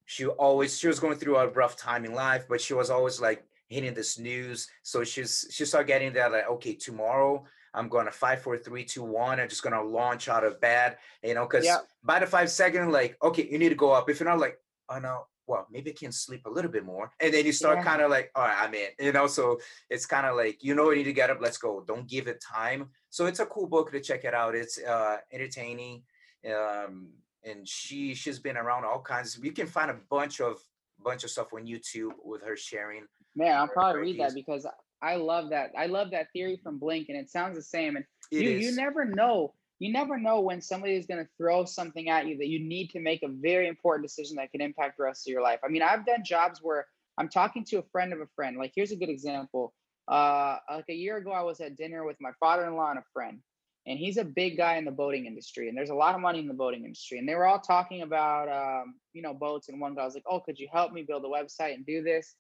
[0.06, 3.20] she always she was going through a rough time in life but she was always
[3.20, 4.68] like hitting this news.
[4.84, 8.84] So she's she started getting that like okay tomorrow I'm going to five, four, three,
[8.84, 9.40] two, one.
[9.40, 11.78] I'm just going to launch out of bed, you know, because yeah.
[12.04, 14.10] by the five second, like, okay, you need to go up.
[14.10, 14.58] If you're not like,
[14.90, 17.12] oh no, well, maybe I can sleep a little bit more.
[17.20, 17.84] And then you start yeah.
[17.84, 19.60] kind of like, all right, I'm in, you know, so
[19.90, 21.84] it's kind of like, you know, you need to get up, let's go.
[21.88, 22.90] Don't give it time.
[23.10, 24.56] So it's a cool book to check it out.
[24.56, 26.04] It's uh, entertaining.
[26.46, 27.10] Um,
[27.44, 29.40] and she, she's been around all kinds.
[29.42, 30.60] You can find a bunch of,
[31.04, 33.06] bunch of stuff on YouTube with her sharing.
[33.36, 34.68] Man, I'll probably read that because
[35.02, 35.72] I love that.
[35.78, 37.96] I love that theory from Blink, and it sounds the same.
[37.96, 38.64] And it you, is.
[38.64, 39.54] you never know.
[39.80, 42.90] You never know when somebody is going to throw something at you that you need
[42.90, 45.60] to make a very important decision that can impact the rest of your life.
[45.64, 46.86] I mean, I've done jobs where
[47.18, 48.58] I'm talking to a friend of a friend.
[48.58, 49.74] Like, here's a good example.
[50.10, 53.40] Uh, like a year ago, I was at dinner with my father-in-law and a friend,
[53.86, 56.40] and he's a big guy in the boating industry, and there's a lot of money
[56.40, 57.20] in the boating industry.
[57.20, 59.70] And they were all talking about, um, you know, boats.
[59.70, 62.02] And one guy was like, "Oh, could you help me build a website and do
[62.04, 62.36] this?"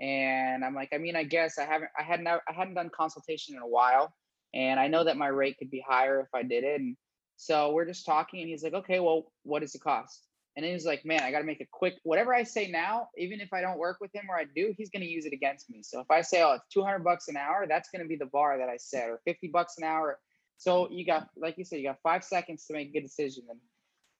[0.00, 3.54] And I'm like, I mean, I guess I haven't, I hadn't, I hadn't done consultation
[3.54, 4.12] in a while,
[4.52, 6.80] and I know that my rate could be higher if I did it.
[6.80, 6.96] And
[7.36, 10.26] so we're just talking, and he's like, okay, well, what does it cost?
[10.56, 13.40] And he's like, man, I got to make a quick, whatever I say now, even
[13.40, 15.68] if I don't work with him or I do, he's going to use it against
[15.68, 15.82] me.
[15.82, 18.26] So if I say, oh, it's 200 bucks an hour, that's going to be the
[18.26, 20.20] bar that I set or 50 bucks an hour.
[20.58, 23.44] So you got, like you said, you got five seconds to make a good decision.
[23.50, 23.60] And,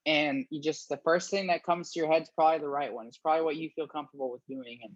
[0.05, 2.93] and you just, the first thing that comes to your head is probably the right
[2.93, 3.07] one.
[3.07, 4.79] It's probably what you feel comfortable with doing.
[4.83, 4.93] And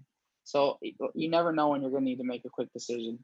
[0.49, 0.79] so
[1.13, 3.19] you never know when you're going to need to make a quick decision.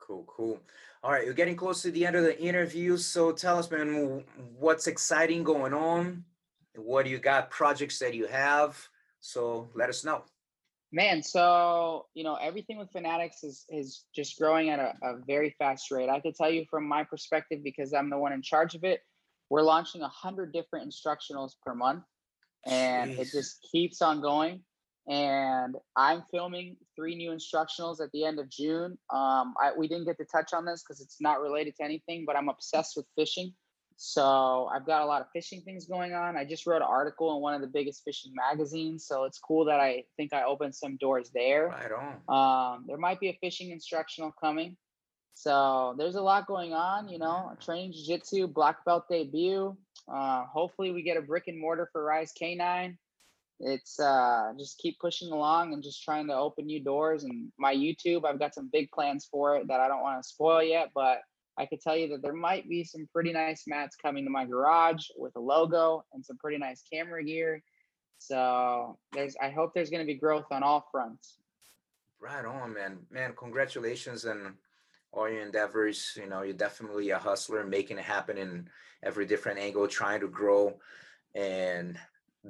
[0.00, 0.58] Cool, cool.
[1.04, 2.96] All right, you're getting close to the end of the interview.
[2.96, 4.24] So tell us, man,
[4.58, 6.24] what's exciting going on?
[6.74, 7.50] What do you got?
[7.50, 8.76] Projects that you have?
[9.20, 10.24] So let us know.
[10.90, 15.54] Man, so you know everything with Fanatics is is just growing at a, a very
[15.58, 16.08] fast rate.
[16.08, 19.00] I could tell you from my perspective because I'm the one in charge of it.
[19.50, 22.04] We're launching a hundred different instructionals per month,
[22.66, 23.18] and Jeez.
[23.18, 24.62] it just keeps on going.
[25.08, 28.98] And I'm filming three new instructionals at the end of June.
[29.10, 32.24] Um, I, we didn't get to touch on this because it's not related to anything,
[32.26, 33.54] but I'm obsessed with fishing.
[33.96, 36.36] So I've got a lot of fishing things going on.
[36.36, 39.06] I just wrote an article in one of the biggest fishing magazines.
[39.06, 41.68] So it's cool that I think I opened some doors there.
[41.68, 42.74] Right on.
[42.76, 44.76] Um, there might be a fishing instructional coming.
[45.34, 49.76] So there's a lot going on, you know, training jiu-jitsu, black belt debut.
[50.12, 52.96] Uh, hopefully we get a brick and mortar for Rise K9.
[53.60, 57.24] It's uh, just keep pushing along and just trying to open new doors.
[57.24, 60.28] And my YouTube, I've got some big plans for it that I don't want to
[60.28, 61.18] spoil yet, but
[61.58, 64.44] I could tell you that there might be some pretty nice mats coming to my
[64.44, 67.62] garage with a logo and some pretty nice camera gear.
[68.18, 71.38] So there's I hope there's going to be growth on all fronts.
[72.20, 72.98] Right on, man.
[73.10, 74.54] Man, congratulations and
[75.12, 76.16] all your endeavors.
[76.16, 78.68] You know, you're definitely a hustler, making it happen in
[79.02, 80.78] every different angle, trying to grow
[81.34, 81.98] and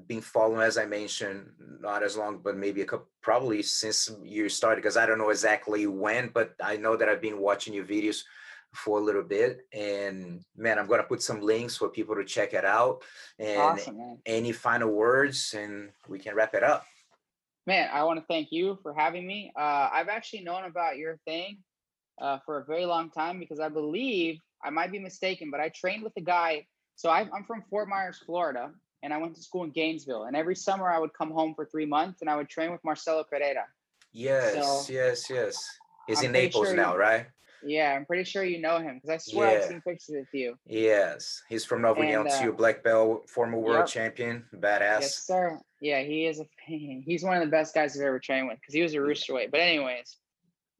[0.06, 4.48] being following, as I mentioned, not as long, but maybe a couple, probably since you
[4.48, 7.84] started, because I don't know exactly when, but I know that I've been watching your
[7.84, 8.22] videos
[8.74, 9.66] for a little bit.
[9.72, 13.02] And man, I'm going to put some links for people to check it out.
[13.38, 16.84] And awesome, any final words, and we can wrap it up.
[17.66, 19.52] Man, I want to thank you for having me.
[19.54, 21.58] Uh, I've actually known about your thing
[22.20, 25.68] uh, for a very long time because I believe I might be mistaken, but I
[25.68, 26.66] trained with a guy.
[26.96, 28.72] So I, I'm from Fort Myers, Florida,
[29.02, 30.24] and I went to school in Gainesville.
[30.24, 32.82] And every summer I would come home for three months and I would train with
[32.84, 33.66] Marcelo Pereira.
[34.12, 35.64] Yes, so, yes, yes.
[36.06, 37.26] He's I'm in Naples sure now, right?
[37.62, 39.58] Yeah, I'm pretty sure you know him because I swear yeah.
[39.58, 40.56] I've seen pictures with you.
[40.64, 43.86] Yes, he's from Nova União uh, black belt, former world yep.
[43.86, 45.00] champion, badass.
[45.00, 45.60] Yes, sir.
[45.80, 48.74] Yeah, he is a he's one of the best guys I've ever trained with because
[48.74, 49.50] he was a rooster weight.
[49.50, 50.16] But anyways,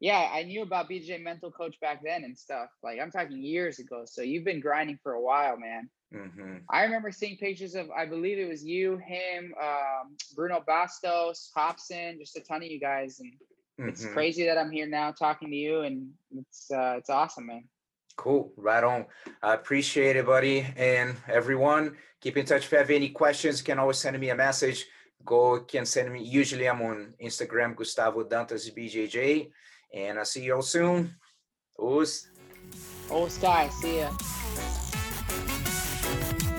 [0.01, 2.69] yeah, I knew about BJ mental coach back then and stuff.
[2.83, 4.05] Like I'm talking years ago.
[4.07, 5.91] So you've been grinding for a while, man.
[6.15, 6.57] Mm-hmm.
[6.71, 12.17] I remember seeing pictures of I believe it was you, him, um, Bruno Bastos, Robson,
[12.19, 13.33] just a ton of you guys, and
[13.79, 13.89] mm-hmm.
[13.91, 17.65] it's crazy that I'm here now talking to you, and it's uh, it's awesome, man.
[18.17, 19.05] Cool, right on.
[19.43, 21.97] I appreciate it, buddy, and everyone.
[22.21, 23.59] Keep in touch if you have any questions.
[23.59, 24.87] You can always send me a message.
[25.27, 26.25] Go can send me.
[26.25, 29.51] Usually, I'm on Instagram, Gustavo Dantas BJJ,
[29.93, 31.15] and I'll see you all soon.
[31.79, 32.29] Os.
[33.11, 33.75] Os, guys.
[33.75, 34.11] See ya.